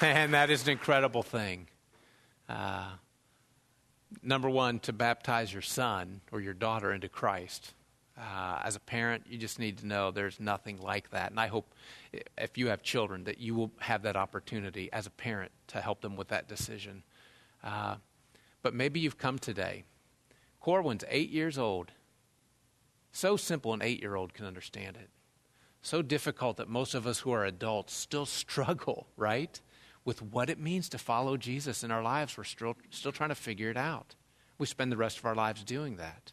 And 0.00 0.32
that 0.32 0.48
is 0.48 0.62
an 0.62 0.70
incredible 0.70 1.24
thing. 1.24 1.66
Uh, 2.48 2.90
number 4.22 4.48
one, 4.48 4.78
to 4.80 4.92
baptize 4.92 5.52
your 5.52 5.62
son 5.62 6.20
or 6.30 6.40
your 6.40 6.54
daughter 6.54 6.92
into 6.92 7.08
Christ. 7.08 7.74
Uh, 8.16 8.60
as 8.62 8.76
a 8.76 8.80
parent, 8.80 9.24
you 9.28 9.38
just 9.38 9.58
need 9.58 9.78
to 9.78 9.86
know 9.86 10.10
there's 10.10 10.38
nothing 10.38 10.80
like 10.80 11.10
that. 11.10 11.30
And 11.30 11.40
I 11.40 11.48
hope 11.48 11.74
if 12.36 12.56
you 12.56 12.68
have 12.68 12.82
children 12.82 13.24
that 13.24 13.38
you 13.38 13.54
will 13.54 13.72
have 13.80 14.02
that 14.02 14.16
opportunity 14.16 14.88
as 14.92 15.06
a 15.06 15.10
parent 15.10 15.50
to 15.68 15.80
help 15.80 16.00
them 16.00 16.14
with 16.14 16.28
that 16.28 16.48
decision. 16.48 17.02
Uh, 17.62 17.96
but 18.62 18.74
maybe 18.74 19.00
you've 19.00 19.18
come 19.18 19.38
today. 19.38 19.84
Corwin's 20.60 21.04
eight 21.08 21.30
years 21.30 21.58
old. 21.58 21.90
So 23.18 23.36
simple 23.36 23.74
an 23.74 23.82
eight 23.82 24.00
year 24.00 24.14
old 24.14 24.32
can 24.32 24.46
understand 24.46 24.96
it. 24.96 25.10
So 25.82 26.02
difficult 26.02 26.56
that 26.58 26.68
most 26.68 26.94
of 26.94 27.04
us 27.04 27.18
who 27.18 27.32
are 27.32 27.44
adults 27.44 27.92
still 27.92 28.26
struggle, 28.42 29.08
right? 29.16 29.60
With 30.04 30.22
what 30.22 30.48
it 30.48 30.60
means 30.60 30.88
to 30.90 30.98
follow 30.98 31.36
Jesus 31.36 31.82
in 31.82 31.90
our 31.90 32.00
lives. 32.00 32.38
We're 32.38 32.44
still, 32.44 32.76
still 32.90 33.10
trying 33.10 33.30
to 33.30 33.34
figure 33.34 33.70
it 33.70 33.76
out. 33.76 34.14
We 34.56 34.66
spend 34.66 34.92
the 34.92 34.96
rest 34.96 35.18
of 35.18 35.24
our 35.24 35.34
lives 35.34 35.64
doing 35.64 35.96
that. 35.96 36.30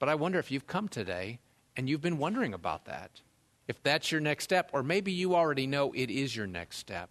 But 0.00 0.08
I 0.08 0.16
wonder 0.16 0.40
if 0.40 0.50
you've 0.50 0.66
come 0.66 0.88
today 0.88 1.38
and 1.76 1.88
you've 1.88 2.00
been 2.00 2.18
wondering 2.18 2.54
about 2.54 2.86
that. 2.86 3.20
If 3.68 3.80
that's 3.84 4.10
your 4.10 4.20
next 4.20 4.42
step, 4.42 4.70
or 4.72 4.82
maybe 4.82 5.12
you 5.12 5.36
already 5.36 5.68
know 5.68 5.92
it 5.92 6.10
is 6.10 6.34
your 6.34 6.48
next 6.48 6.78
step. 6.78 7.10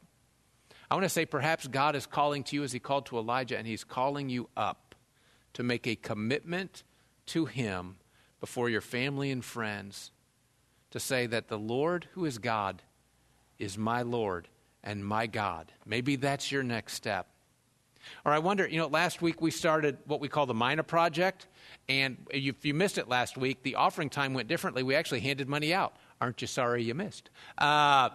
I 0.92 0.96
want 0.96 1.06
to 1.06 1.10
say 1.10 1.26
perhaps 1.26 1.68
God 1.68 1.96
is 1.96 2.06
calling 2.06 2.44
to 2.44 2.56
you 2.58 2.64
as 2.64 2.74
He 2.74 2.80
called 2.80 3.06
to 3.06 3.18
Elijah, 3.18 3.58
and 3.58 3.66
He's 3.66 3.86
calling 3.86 4.28
you 4.28 4.50
up 4.58 4.94
to 5.54 5.64
make 5.64 5.88
a 5.88 5.96
commitment 5.96 6.84
to 7.28 7.46
Him 7.46 7.96
before 8.40 8.70
your 8.70 8.82
family 8.82 9.32
and 9.32 9.44
friends 9.44 10.12
to 10.92 11.00
say 11.00 11.26
that 11.28 11.48
the 11.48 11.58
Lord 11.58 12.08
who 12.14 12.26
is 12.26 12.38
God 12.38 12.82
is 13.58 13.78
my 13.78 14.02
Lord 14.02 14.48
and 14.84 15.06
my 15.06 15.28
God. 15.28 15.72
Maybe 15.86 16.16
that's 16.16 16.52
your 16.52 16.64
next 16.64 16.94
step. 16.94 17.28
Or 18.26 18.32
I 18.32 18.40
wonder, 18.40 18.68
you 18.68 18.80
know, 18.80 18.88
last 18.88 19.22
week 19.22 19.42
we 19.42 19.52
started 19.52 19.98
what 20.06 20.22
we 20.22 20.30
call 20.30 20.46
the 20.46 20.54
Mina 20.54 20.84
Project, 20.84 21.48
and 21.88 22.18
if 22.32 22.66
you 22.66 22.74
missed 22.74 22.98
it 22.98 23.08
last 23.08 23.38
week, 23.38 23.62
the 23.62 23.76
offering 23.76 24.10
time 24.10 24.34
went 24.34 24.48
differently. 24.48 24.84
We 24.84 24.96
actually 24.96 25.20
handed 25.20 25.48
money 25.48 25.74
out. 25.74 25.96
Aren't 26.22 26.42
you 26.42 26.48
sorry 26.48 26.84
you 26.84 26.94
missed? 26.94 27.30
Uh, 27.58 28.10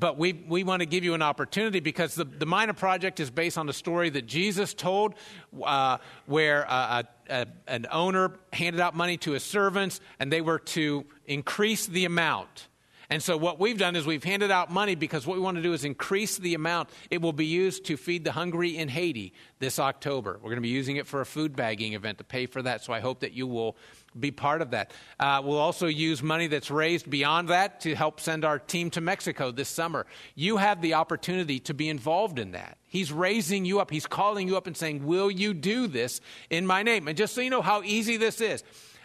but 0.00 0.16
we, 0.16 0.32
we 0.48 0.64
want 0.64 0.80
to 0.80 0.86
give 0.86 1.04
you 1.04 1.12
an 1.12 1.22
opportunity 1.22 1.78
because 1.78 2.14
the, 2.14 2.24
the 2.24 2.46
Mina 2.46 2.72
Project 2.74 3.20
is 3.20 3.30
based 3.30 3.58
on 3.58 3.68
a 3.68 3.72
story 3.72 4.08
that 4.10 4.26
Jesus 4.26 4.72
told 4.72 5.14
uh, 5.62 5.98
where 6.24 6.68
uh, 6.68 7.02
a, 7.28 7.42
a, 7.42 7.46
an 7.68 7.86
owner 7.92 8.32
handed 8.52 8.80
out 8.80 8.96
money 8.96 9.18
to 9.18 9.32
his 9.32 9.44
servants 9.44 10.00
and 10.18 10.32
they 10.32 10.40
were 10.40 10.58
to 10.58 11.04
increase 11.26 11.86
the 11.86 12.06
amount. 12.06 12.68
And 13.10 13.20
so 13.20 13.36
what 13.36 13.58
we've 13.58 13.76
done 13.76 13.96
is 13.96 14.06
we've 14.06 14.22
handed 14.22 14.52
out 14.52 14.70
money 14.70 14.94
because 14.94 15.26
what 15.26 15.36
we 15.36 15.42
want 15.42 15.56
to 15.56 15.62
do 15.62 15.72
is 15.72 15.84
increase 15.84 16.38
the 16.38 16.54
amount. 16.54 16.90
It 17.10 17.20
will 17.20 17.32
be 17.32 17.44
used 17.44 17.84
to 17.86 17.96
feed 17.96 18.24
the 18.24 18.30
hungry 18.30 18.78
in 18.78 18.88
Haiti 18.88 19.32
this 19.58 19.80
October. 19.80 20.34
We're 20.34 20.50
going 20.50 20.56
to 20.56 20.62
be 20.62 20.68
using 20.68 20.94
it 20.94 21.08
for 21.08 21.20
a 21.20 21.26
food 21.26 21.56
bagging 21.56 21.94
event 21.94 22.18
to 22.18 22.24
pay 22.24 22.46
for 22.46 22.62
that. 22.62 22.84
So 22.84 22.92
I 22.92 23.00
hope 23.00 23.20
that 23.20 23.32
you 23.32 23.48
will 23.48 23.76
be 24.18 24.30
part 24.30 24.62
of 24.62 24.70
that. 24.70 24.92
Uh, 25.18 25.42
we'll 25.44 25.58
also 25.58 25.88
use 25.88 26.22
money 26.22 26.46
that's 26.46 26.70
raised 26.70 27.10
beyond 27.10 27.48
that 27.48 27.80
to 27.80 27.96
help 27.96 28.20
send 28.20 28.44
our 28.44 28.60
team 28.60 28.90
to 28.90 29.00
Mexico 29.00 29.50
this 29.50 29.68
summer. 29.68 30.06
You 30.36 30.58
have 30.58 30.80
the 30.80 30.94
opportunity 30.94 31.58
to 31.60 31.74
be 31.74 31.88
involved 31.88 32.38
in 32.38 32.52
that. 32.52 32.78
He's 32.86 33.12
raising 33.12 33.64
you 33.64 33.80
up. 33.80 33.90
He's 33.90 34.06
calling 34.06 34.46
you 34.46 34.56
up 34.56 34.68
and 34.68 34.76
saying, 34.76 35.04
Will 35.04 35.30
you 35.30 35.52
do 35.52 35.88
this 35.88 36.20
in 36.48 36.64
my 36.66 36.84
name? 36.84 37.08
And 37.08 37.16
just 37.16 37.34
so 37.34 37.40
you 37.40 37.50
know 37.50 37.62
how 37.62 37.82
easy 37.82 38.16
this 38.16 38.40
is. 38.40 38.62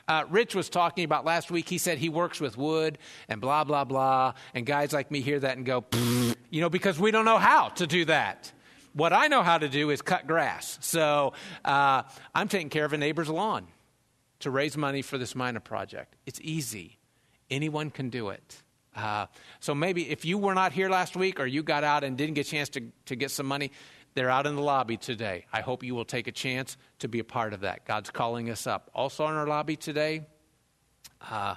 Uh, 0.07 0.23
Rich 0.29 0.53
was 0.53 0.69
talking 0.69 1.03
about 1.03 1.25
last 1.25 1.49
week. 1.49 1.67
He 1.67 1.77
said 1.77 1.97
he 1.97 2.09
works 2.09 2.39
with 2.39 2.57
wood 2.57 2.97
and 3.27 3.41
blah, 3.41 3.63
blah, 3.63 3.83
blah. 3.83 4.33
And 4.53 4.65
guys 4.65 4.93
like 4.93 5.09
me 5.09 5.21
hear 5.21 5.39
that 5.39 5.57
and 5.57 5.65
go, 5.65 5.83
you 6.49 6.61
know, 6.61 6.69
because 6.69 6.99
we 6.99 7.11
don't 7.11 7.25
know 7.25 7.39
how 7.39 7.69
to 7.69 7.87
do 7.87 8.05
that. 8.05 8.51
What 8.93 9.13
I 9.13 9.27
know 9.27 9.43
how 9.43 9.57
to 9.57 9.67
do 9.67 9.89
is 9.89 10.01
cut 10.01 10.27
grass. 10.27 10.77
So 10.81 11.33
uh, 11.65 12.03
I'm 12.33 12.47
taking 12.47 12.69
care 12.69 12.85
of 12.85 12.93
a 12.93 12.97
neighbor's 12.97 13.29
lawn 13.29 13.67
to 14.39 14.51
raise 14.51 14.77
money 14.77 15.01
for 15.01 15.17
this 15.17 15.35
Mina 15.35 15.59
Project. 15.59 16.15
It's 16.25 16.39
easy, 16.41 16.99
anyone 17.49 17.89
can 17.89 18.09
do 18.09 18.29
it. 18.29 18.61
Uh, 18.95 19.25
so 19.59 19.75
maybe 19.75 20.09
if 20.09 20.23
you 20.23 20.37
were 20.37 20.53
not 20.53 20.71
here 20.71 20.89
last 20.89 21.17
week 21.17 21.39
or 21.39 21.45
you 21.45 21.63
got 21.63 21.83
out 21.83 22.03
and 22.03 22.17
didn't 22.17 22.35
get 22.35 22.47
a 22.47 22.49
chance 22.49 22.69
to, 22.69 22.81
to 23.05 23.15
get 23.15 23.31
some 23.31 23.45
money, 23.45 23.71
they're 24.15 24.29
out 24.29 24.47
in 24.47 24.55
the 24.55 24.61
lobby 24.61 24.97
today. 24.97 25.45
I 25.51 25.61
hope 25.61 25.83
you 25.83 25.93
will 25.93 26.05
take 26.05 26.27
a 26.27 26.31
chance 26.31 26.77
to 26.99 27.07
be 27.07 27.19
a 27.19 27.23
part 27.23 27.53
of 27.53 27.61
that. 27.61 27.85
God's 27.85 28.09
calling 28.09 28.49
us 28.49 28.65
up. 28.65 28.89
Also 28.95 29.27
in 29.27 29.33
our 29.33 29.45
lobby 29.45 29.75
today, 29.75 30.25
uh, 31.29 31.55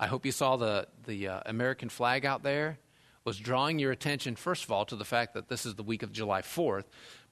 I 0.00 0.06
hope 0.06 0.24
you 0.24 0.32
saw 0.32 0.56
the, 0.56 0.88
the 1.06 1.28
uh, 1.28 1.40
American 1.46 1.88
flag 1.88 2.24
out 2.24 2.42
there. 2.42 2.78
Was 3.24 3.38
drawing 3.38 3.78
your 3.78 3.92
attention, 3.92 4.36
first 4.36 4.64
of 4.64 4.72
all, 4.72 4.86
to 4.86 4.96
the 4.96 5.04
fact 5.04 5.34
that 5.34 5.48
this 5.48 5.66
is 5.66 5.74
the 5.74 5.82
week 5.82 6.02
of 6.02 6.12
July 6.12 6.40
4th, 6.40 6.84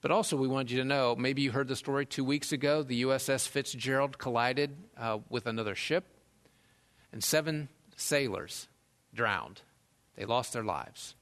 but 0.03 0.11
also 0.11 0.37
we 0.37 0.47
wanted 0.47 0.71
you 0.73 0.79
to 0.79 0.85
know 0.85 1.17
maybe 1.17 1.41
you 1.41 1.53
heard 1.53 1.69
the 1.69 1.77
story 1.77 2.05
two 2.05 2.25
weeks 2.25 2.53
ago. 2.53 2.83
The 2.83 3.03
USS 3.03 3.49
Fitzgerald 3.49 4.19
collided 4.19 4.77
uh, 4.99 5.21
with 5.31 5.47
another 5.47 5.75
ship, 5.75 6.05
and 7.13 7.25
seven 7.25 7.71
sailors 7.97 8.69
drowned. 9.15 9.63
They 10.17 10.27
lost 10.27 10.53
their 10.53 10.65
lives. 10.65 11.16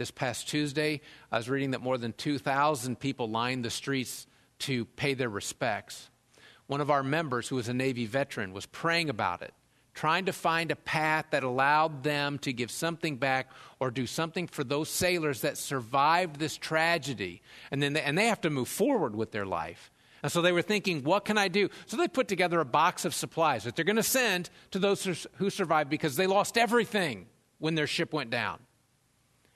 This 0.00 0.10
past 0.10 0.48
Tuesday, 0.48 1.02
I 1.30 1.36
was 1.36 1.50
reading 1.50 1.72
that 1.72 1.82
more 1.82 1.98
than 1.98 2.14
2,000 2.14 2.98
people 2.98 3.28
lined 3.28 3.66
the 3.66 3.70
streets 3.70 4.26
to 4.60 4.86
pay 4.86 5.12
their 5.12 5.28
respects. 5.28 6.08
One 6.68 6.80
of 6.80 6.90
our 6.90 7.02
members, 7.02 7.48
who 7.48 7.56
was 7.56 7.68
a 7.68 7.74
Navy 7.74 8.06
veteran, 8.06 8.54
was 8.54 8.64
praying 8.64 9.10
about 9.10 9.42
it, 9.42 9.52
trying 9.92 10.24
to 10.24 10.32
find 10.32 10.70
a 10.70 10.76
path 10.76 11.26
that 11.32 11.42
allowed 11.42 12.02
them 12.02 12.38
to 12.38 12.52
give 12.54 12.70
something 12.70 13.18
back 13.18 13.50
or 13.78 13.90
do 13.90 14.06
something 14.06 14.46
for 14.46 14.64
those 14.64 14.88
sailors 14.88 15.42
that 15.42 15.58
survived 15.58 16.36
this 16.36 16.56
tragedy. 16.56 17.42
And, 17.70 17.82
then 17.82 17.92
they, 17.92 18.00
and 18.00 18.16
they 18.16 18.28
have 18.28 18.40
to 18.40 18.48
move 18.48 18.68
forward 18.68 19.14
with 19.14 19.32
their 19.32 19.44
life. 19.44 19.90
And 20.22 20.32
so 20.32 20.40
they 20.40 20.52
were 20.52 20.62
thinking, 20.62 21.04
what 21.04 21.26
can 21.26 21.36
I 21.36 21.48
do? 21.48 21.68
So 21.84 21.98
they 21.98 22.08
put 22.08 22.26
together 22.26 22.58
a 22.60 22.64
box 22.64 23.04
of 23.04 23.14
supplies 23.14 23.64
that 23.64 23.76
they're 23.76 23.84
going 23.84 23.96
to 23.96 24.02
send 24.02 24.48
to 24.70 24.78
those 24.78 25.26
who 25.34 25.50
survived 25.50 25.90
because 25.90 26.16
they 26.16 26.26
lost 26.26 26.56
everything 26.56 27.26
when 27.58 27.74
their 27.74 27.86
ship 27.86 28.14
went 28.14 28.30
down. 28.30 28.60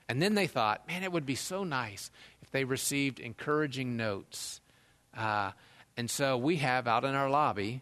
And 0.07 0.21
then 0.21 0.35
they 0.35 0.47
thought, 0.47 0.87
man, 0.87 1.03
it 1.03 1.11
would 1.11 1.25
be 1.25 1.35
so 1.35 1.63
nice 1.63 2.11
if 2.41 2.51
they 2.51 2.63
received 2.63 3.19
encouraging 3.19 3.97
notes. 3.97 4.61
Uh, 5.15 5.51
and 5.97 6.09
so 6.09 6.37
we 6.37 6.57
have 6.57 6.87
out 6.87 7.05
in 7.05 7.15
our 7.15 7.29
lobby 7.29 7.81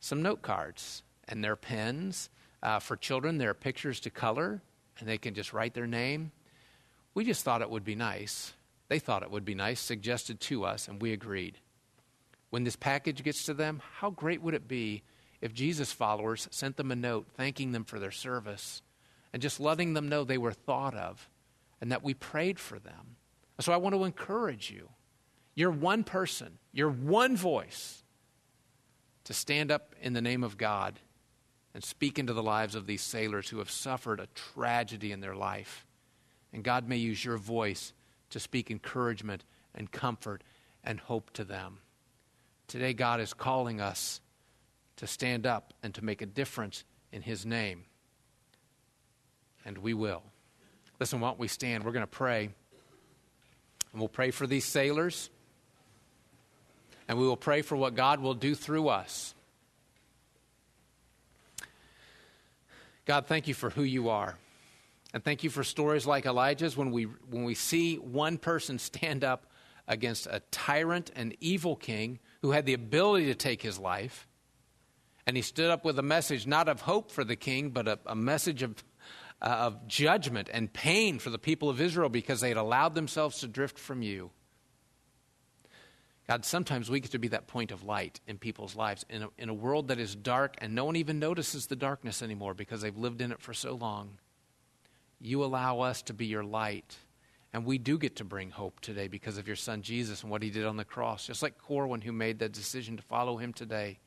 some 0.00 0.22
note 0.22 0.42
cards, 0.42 1.02
and 1.28 1.42
they're 1.42 1.56
pens. 1.56 2.28
Uh, 2.62 2.78
for 2.78 2.96
children, 2.96 3.38
there 3.38 3.50
are 3.50 3.54
pictures 3.54 4.00
to 4.00 4.10
color, 4.10 4.60
and 4.98 5.08
they 5.08 5.18
can 5.18 5.34
just 5.34 5.52
write 5.52 5.74
their 5.74 5.86
name. 5.86 6.32
We 7.14 7.24
just 7.24 7.44
thought 7.44 7.62
it 7.62 7.70
would 7.70 7.84
be 7.84 7.94
nice. 7.94 8.52
They 8.88 8.98
thought 8.98 9.22
it 9.22 9.30
would 9.30 9.44
be 9.44 9.54
nice, 9.54 9.80
suggested 9.80 10.40
to 10.40 10.64
us, 10.64 10.88
and 10.88 11.00
we 11.00 11.12
agreed. 11.12 11.58
When 12.50 12.64
this 12.64 12.76
package 12.76 13.24
gets 13.24 13.44
to 13.44 13.54
them, 13.54 13.80
how 13.96 14.10
great 14.10 14.42
would 14.42 14.54
it 14.54 14.68
be 14.68 15.02
if 15.40 15.54
Jesus 15.54 15.92
followers 15.92 16.48
sent 16.50 16.76
them 16.76 16.92
a 16.92 16.96
note 16.96 17.26
thanking 17.36 17.72
them 17.72 17.84
for 17.84 17.98
their 17.98 18.10
service 18.10 18.82
and 19.32 19.42
just 19.42 19.60
letting 19.60 19.94
them 19.94 20.08
know 20.08 20.24
they 20.24 20.38
were 20.38 20.52
thought 20.52 20.94
of 20.94 21.28
and 21.84 21.92
that 21.92 22.02
we 22.02 22.14
prayed 22.14 22.58
for 22.58 22.78
them? 22.78 23.16
So 23.60 23.70
I 23.70 23.76
want 23.76 23.94
to 23.94 24.04
encourage 24.04 24.70
you. 24.70 24.88
You're 25.54 25.70
one 25.70 26.02
person, 26.02 26.56
you're 26.72 26.88
one 26.88 27.36
voice 27.36 28.02
to 29.24 29.34
stand 29.34 29.70
up 29.70 29.94
in 30.00 30.14
the 30.14 30.22
name 30.22 30.42
of 30.42 30.56
God 30.56 30.98
and 31.74 31.84
speak 31.84 32.18
into 32.18 32.32
the 32.32 32.42
lives 32.42 32.74
of 32.74 32.86
these 32.86 33.02
sailors 33.02 33.50
who 33.50 33.58
have 33.58 33.70
suffered 33.70 34.18
a 34.18 34.28
tragedy 34.34 35.12
in 35.12 35.20
their 35.20 35.34
life. 35.34 35.86
And 36.54 36.64
God 36.64 36.88
may 36.88 36.96
use 36.96 37.22
your 37.22 37.36
voice 37.36 37.92
to 38.30 38.40
speak 38.40 38.70
encouragement 38.70 39.44
and 39.74 39.92
comfort 39.92 40.42
and 40.84 40.98
hope 40.98 41.34
to 41.34 41.44
them. 41.44 41.80
Today, 42.66 42.94
God 42.94 43.20
is 43.20 43.34
calling 43.34 43.78
us 43.78 44.22
to 44.96 45.06
stand 45.06 45.46
up 45.46 45.74
and 45.82 45.92
to 45.92 46.02
make 46.02 46.22
a 46.22 46.26
difference 46.26 46.82
in 47.12 47.20
His 47.20 47.44
name. 47.44 47.84
And 49.66 49.76
we 49.76 49.92
will. 49.92 50.22
Listen, 51.04 51.20
why 51.20 51.28
don't 51.28 51.38
we 51.38 51.48
stand? 51.48 51.84
We're 51.84 51.92
going 51.92 52.00
to 52.00 52.06
pray. 52.06 52.44
And 53.92 54.00
we'll 54.00 54.08
pray 54.08 54.30
for 54.30 54.46
these 54.46 54.64
sailors. 54.64 55.28
And 57.06 57.18
we 57.18 57.26
will 57.26 57.36
pray 57.36 57.60
for 57.60 57.76
what 57.76 57.94
God 57.94 58.20
will 58.20 58.32
do 58.32 58.54
through 58.54 58.88
us. 58.88 59.34
God, 63.04 63.26
thank 63.26 63.46
you 63.48 63.52
for 63.52 63.68
who 63.68 63.82
you 63.82 64.08
are. 64.08 64.38
And 65.12 65.22
thank 65.22 65.44
you 65.44 65.50
for 65.50 65.62
stories 65.62 66.06
like 66.06 66.24
Elijah's 66.24 66.74
when 66.74 66.90
we, 66.90 67.02
when 67.02 67.44
we 67.44 67.54
see 67.54 67.96
one 67.96 68.38
person 68.38 68.78
stand 68.78 69.24
up 69.24 69.44
against 69.86 70.26
a 70.26 70.40
tyrant 70.50 71.10
and 71.14 71.36
evil 71.38 71.76
king 71.76 72.18
who 72.40 72.52
had 72.52 72.64
the 72.64 72.72
ability 72.72 73.26
to 73.26 73.34
take 73.34 73.60
his 73.60 73.78
life. 73.78 74.26
And 75.26 75.36
he 75.36 75.42
stood 75.42 75.68
up 75.68 75.84
with 75.84 75.98
a 75.98 76.02
message 76.02 76.46
not 76.46 76.66
of 76.66 76.80
hope 76.80 77.10
for 77.10 77.24
the 77.24 77.36
king, 77.36 77.68
but 77.68 77.88
a, 77.88 77.98
a 78.06 78.16
message 78.16 78.62
of, 78.62 78.82
uh, 79.44 79.46
of 79.46 79.86
judgment 79.86 80.48
and 80.50 80.72
pain 80.72 81.18
for 81.18 81.28
the 81.28 81.38
people 81.38 81.68
of 81.68 81.80
Israel 81.80 82.08
because 82.08 82.40
they 82.40 82.48
had 82.48 82.56
allowed 82.56 82.94
themselves 82.94 83.40
to 83.40 83.46
drift 83.46 83.78
from 83.78 84.00
you. 84.00 84.30
God, 86.26 86.46
sometimes 86.46 86.90
we 86.90 87.00
get 87.00 87.10
to 87.10 87.18
be 87.18 87.28
that 87.28 87.46
point 87.46 87.70
of 87.70 87.84
light 87.84 88.20
in 88.26 88.38
people's 88.38 88.74
lives 88.74 89.04
in 89.10 89.24
a, 89.24 89.28
in 89.36 89.50
a 89.50 89.54
world 89.54 89.88
that 89.88 89.98
is 89.98 90.16
dark 90.16 90.56
and 90.58 90.74
no 90.74 90.86
one 90.86 90.96
even 90.96 91.18
notices 91.18 91.66
the 91.66 91.76
darkness 91.76 92.22
anymore 92.22 92.54
because 92.54 92.80
they've 92.80 92.96
lived 92.96 93.20
in 93.20 93.30
it 93.30 93.42
for 93.42 93.52
so 93.52 93.74
long. 93.74 94.18
You 95.20 95.44
allow 95.44 95.80
us 95.80 96.00
to 96.02 96.14
be 96.14 96.24
your 96.24 96.44
light. 96.44 96.96
And 97.52 97.66
we 97.66 97.76
do 97.76 97.98
get 97.98 98.16
to 98.16 98.24
bring 98.24 98.50
hope 98.50 98.80
today 98.80 99.06
because 99.06 99.36
of 99.36 99.46
your 99.46 99.56
son 99.56 99.82
Jesus 99.82 100.22
and 100.22 100.30
what 100.30 100.42
he 100.42 100.50
did 100.50 100.64
on 100.64 100.76
the 100.76 100.84
cross. 100.84 101.26
Just 101.26 101.42
like 101.42 101.58
Corwin, 101.58 102.00
who 102.00 102.12
made 102.12 102.38
that 102.38 102.52
decision 102.52 102.96
to 102.96 103.02
follow 103.02 103.36
him 103.36 103.52
today. 103.52 103.98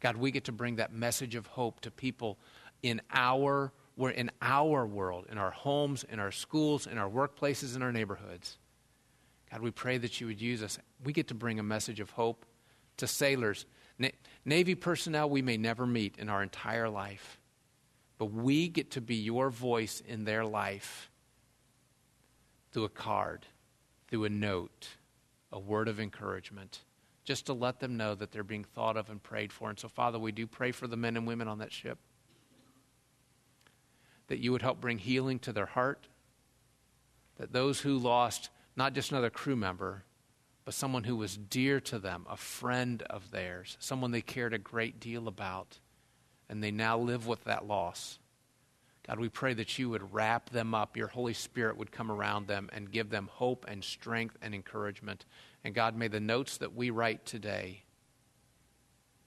God, 0.00 0.16
we 0.16 0.30
get 0.30 0.44
to 0.44 0.52
bring 0.52 0.76
that 0.76 0.92
message 0.92 1.34
of 1.34 1.46
hope 1.48 1.80
to 1.80 1.90
people 1.90 2.38
in 2.82 3.02
our, 3.12 3.72
we're 3.96 4.10
in 4.10 4.30
our 4.42 4.86
world, 4.86 5.26
in 5.30 5.38
our 5.38 5.50
homes, 5.50 6.04
in 6.04 6.18
our 6.18 6.32
schools, 6.32 6.86
in 6.86 6.98
our 6.98 7.08
workplaces, 7.08 7.76
in 7.76 7.82
our 7.82 7.92
neighborhoods. 7.92 8.58
God, 9.50 9.60
we 9.60 9.70
pray 9.70 9.98
that 9.98 10.20
you 10.20 10.26
would 10.26 10.40
use 10.40 10.62
us. 10.62 10.78
We 11.04 11.12
get 11.12 11.28
to 11.28 11.34
bring 11.34 11.58
a 11.58 11.62
message 11.62 12.00
of 12.00 12.10
hope 12.10 12.44
to 12.96 13.06
sailors, 13.06 13.66
Na- 13.98 14.08
Navy 14.44 14.74
personnel 14.74 15.30
we 15.30 15.42
may 15.42 15.56
never 15.56 15.86
meet 15.86 16.16
in 16.18 16.28
our 16.28 16.42
entire 16.42 16.88
life, 16.88 17.38
but 18.18 18.26
we 18.26 18.68
get 18.68 18.90
to 18.92 19.00
be 19.00 19.14
your 19.16 19.50
voice 19.50 20.02
in 20.06 20.24
their 20.24 20.44
life 20.44 21.10
through 22.72 22.84
a 22.84 22.88
card, 22.88 23.46
through 24.08 24.24
a 24.24 24.28
note, 24.28 24.88
a 25.52 25.58
word 25.58 25.88
of 25.88 26.00
encouragement, 26.00 26.80
just 27.24 27.46
to 27.46 27.52
let 27.52 27.78
them 27.78 27.96
know 27.96 28.14
that 28.14 28.32
they're 28.32 28.42
being 28.42 28.64
thought 28.64 28.96
of 28.96 29.08
and 29.10 29.22
prayed 29.22 29.52
for. 29.52 29.70
And 29.70 29.78
so, 29.78 29.88
Father, 29.88 30.18
we 30.18 30.32
do 30.32 30.46
pray 30.46 30.72
for 30.72 30.86
the 30.86 30.96
men 30.96 31.16
and 31.16 31.26
women 31.26 31.46
on 31.46 31.58
that 31.58 31.72
ship, 31.72 31.98
that 34.28 34.38
you 34.38 34.52
would 34.52 34.62
help 34.62 34.80
bring 34.80 34.98
healing 34.98 35.38
to 35.40 35.52
their 35.52 35.66
heart, 35.66 36.08
that 37.36 37.52
those 37.52 37.80
who 37.80 37.98
lost 37.98 38.50
not 38.76 38.94
just 38.94 39.10
another 39.10 39.30
crew 39.30 39.56
member, 39.56 40.04
but 40.64 40.74
someone 40.74 41.04
who 41.04 41.16
was 41.16 41.36
dear 41.36 41.80
to 41.80 41.98
them, 41.98 42.26
a 42.28 42.36
friend 42.36 43.02
of 43.02 43.30
theirs, 43.30 43.76
someone 43.80 44.10
they 44.10 44.22
cared 44.22 44.54
a 44.54 44.58
great 44.58 44.98
deal 44.98 45.28
about, 45.28 45.78
and 46.48 46.62
they 46.62 46.70
now 46.70 46.98
live 46.98 47.26
with 47.26 47.44
that 47.44 47.66
loss. 47.66 48.18
God, 49.06 49.20
we 49.20 49.28
pray 49.28 49.52
that 49.54 49.78
you 49.78 49.90
would 49.90 50.14
wrap 50.14 50.48
them 50.48 50.74
up. 50.74 50.96
Your 50.96 51.08
Holy 51.08 51.34
Spirit 51.34 51.76
would 51.76 51.92
come 51.92 52.10
around 52.10 52.46
them 52.46 52.70
and 52.72 52.90
give 52.90 53.10
them 53.10 53.28
hope 53.30 53.66
and 53.68 53.84
strength 53.84 54.38
and 54.40 54.54
encouragement. 54.54 55.26
And 55.62 55.74
God, 55.74 55.94
may 55.94 56.08
the 56.08 56.20
notes 56.20 56.56
that 56.56 56.74
we 56.74 56.88
write 56.88 57.26
today 57.26 57.84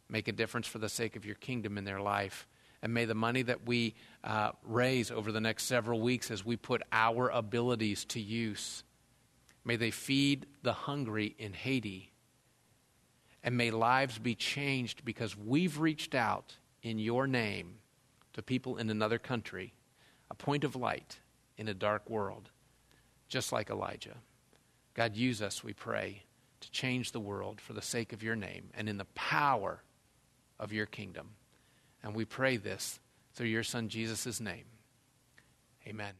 make 0.09 0.27
a 0.27 0.31
difference 0.31 0.65
for 0.65 0.79
the 0.79 0.89
sake 0.89 1.15
of 1.15 1.25
your 1.25 1.35
kingdom 1.35 1.77
in 1.77 1.83
their 1.83 2.01
life. 2.01 2.47
And 2.81 2.93
may 2.93 3.05
the 3.05 3.15
money 3.15 3.41
that 3.41 3.65
we 3.65 3.95
uh, 4.23 4.51
raise 4.63 5.09
over 5.11 5.31
the 5.31 5.41
next 5.41 5.63
several 5.63 5.99
weeks 5.99 6.29
as 6.29 6.45
we 6.45 6.55
put 6.55 6.83
our 6.91 7.29
abilities 7.29 8.05
to 8.05 8.19
use 8.19 8.83
May 9.67 9.75
they 9.75 9.91
feed 9.91 10.45
the 10.63 10.71
hungry 10.71 11.35
in 11.37 11.51
Haiti. 11.51 12.13
And 13.43 13.57
may 13.57 13.69
lives 13.69 14.17
be 14.17 14.33
changed 14.33 15.03
because 15.03 15.37
we've 15.37 15.77
reached 15.77 16.15
out 16.15 16.55
in 16.81 16.99
your 16.99 17.27
name 17.27 17.79
to 18.31 18.41
people 18.41 18.77
in 18.77 18.89
another 18.89 19.19
country, 19.19 19.73
a 20.31 20.35
point 20.35 20.63
of 20.63 20.77
light 20.77 21.19
in 21.57 21.67
a 21.67 21.73
dark 21.73 22.09
world, 22.09 22.49
just 23.27 23.51
like 23.51 23.69
Elijah. 23.69 24.15
God, 24.93 25.17
use 25.17 25.41
us, 25.41 25.65
we 25.65 25.73
pray, 25.73 26.23
to 26.61 26.71
change 26.71 27.11
the 27.11 27.19
world 27.19 27.59
for 27.59 27.73
the 27.73 27.81
sake 27.81 28.13
of 28.13 28.23
your 28.23 28.37
name 28.37 28.69
and 28.73 28.87
in 28.87 28.97
the 28.97 29.05
power 29.15 29.83
of 30.61 30.71
your 30.71 30.85
kingdom. 30.85 31.31
And 32.07 32.15
we 32.15 32.23
pray 32.23 32.55
this 32.55 33.01
through 33.33 33.47
your 33.47 33.63
Son 33.63 33.89
Jesus' 33.89 34.39
name. 34.39 34.63
Amen. 35.85 36.13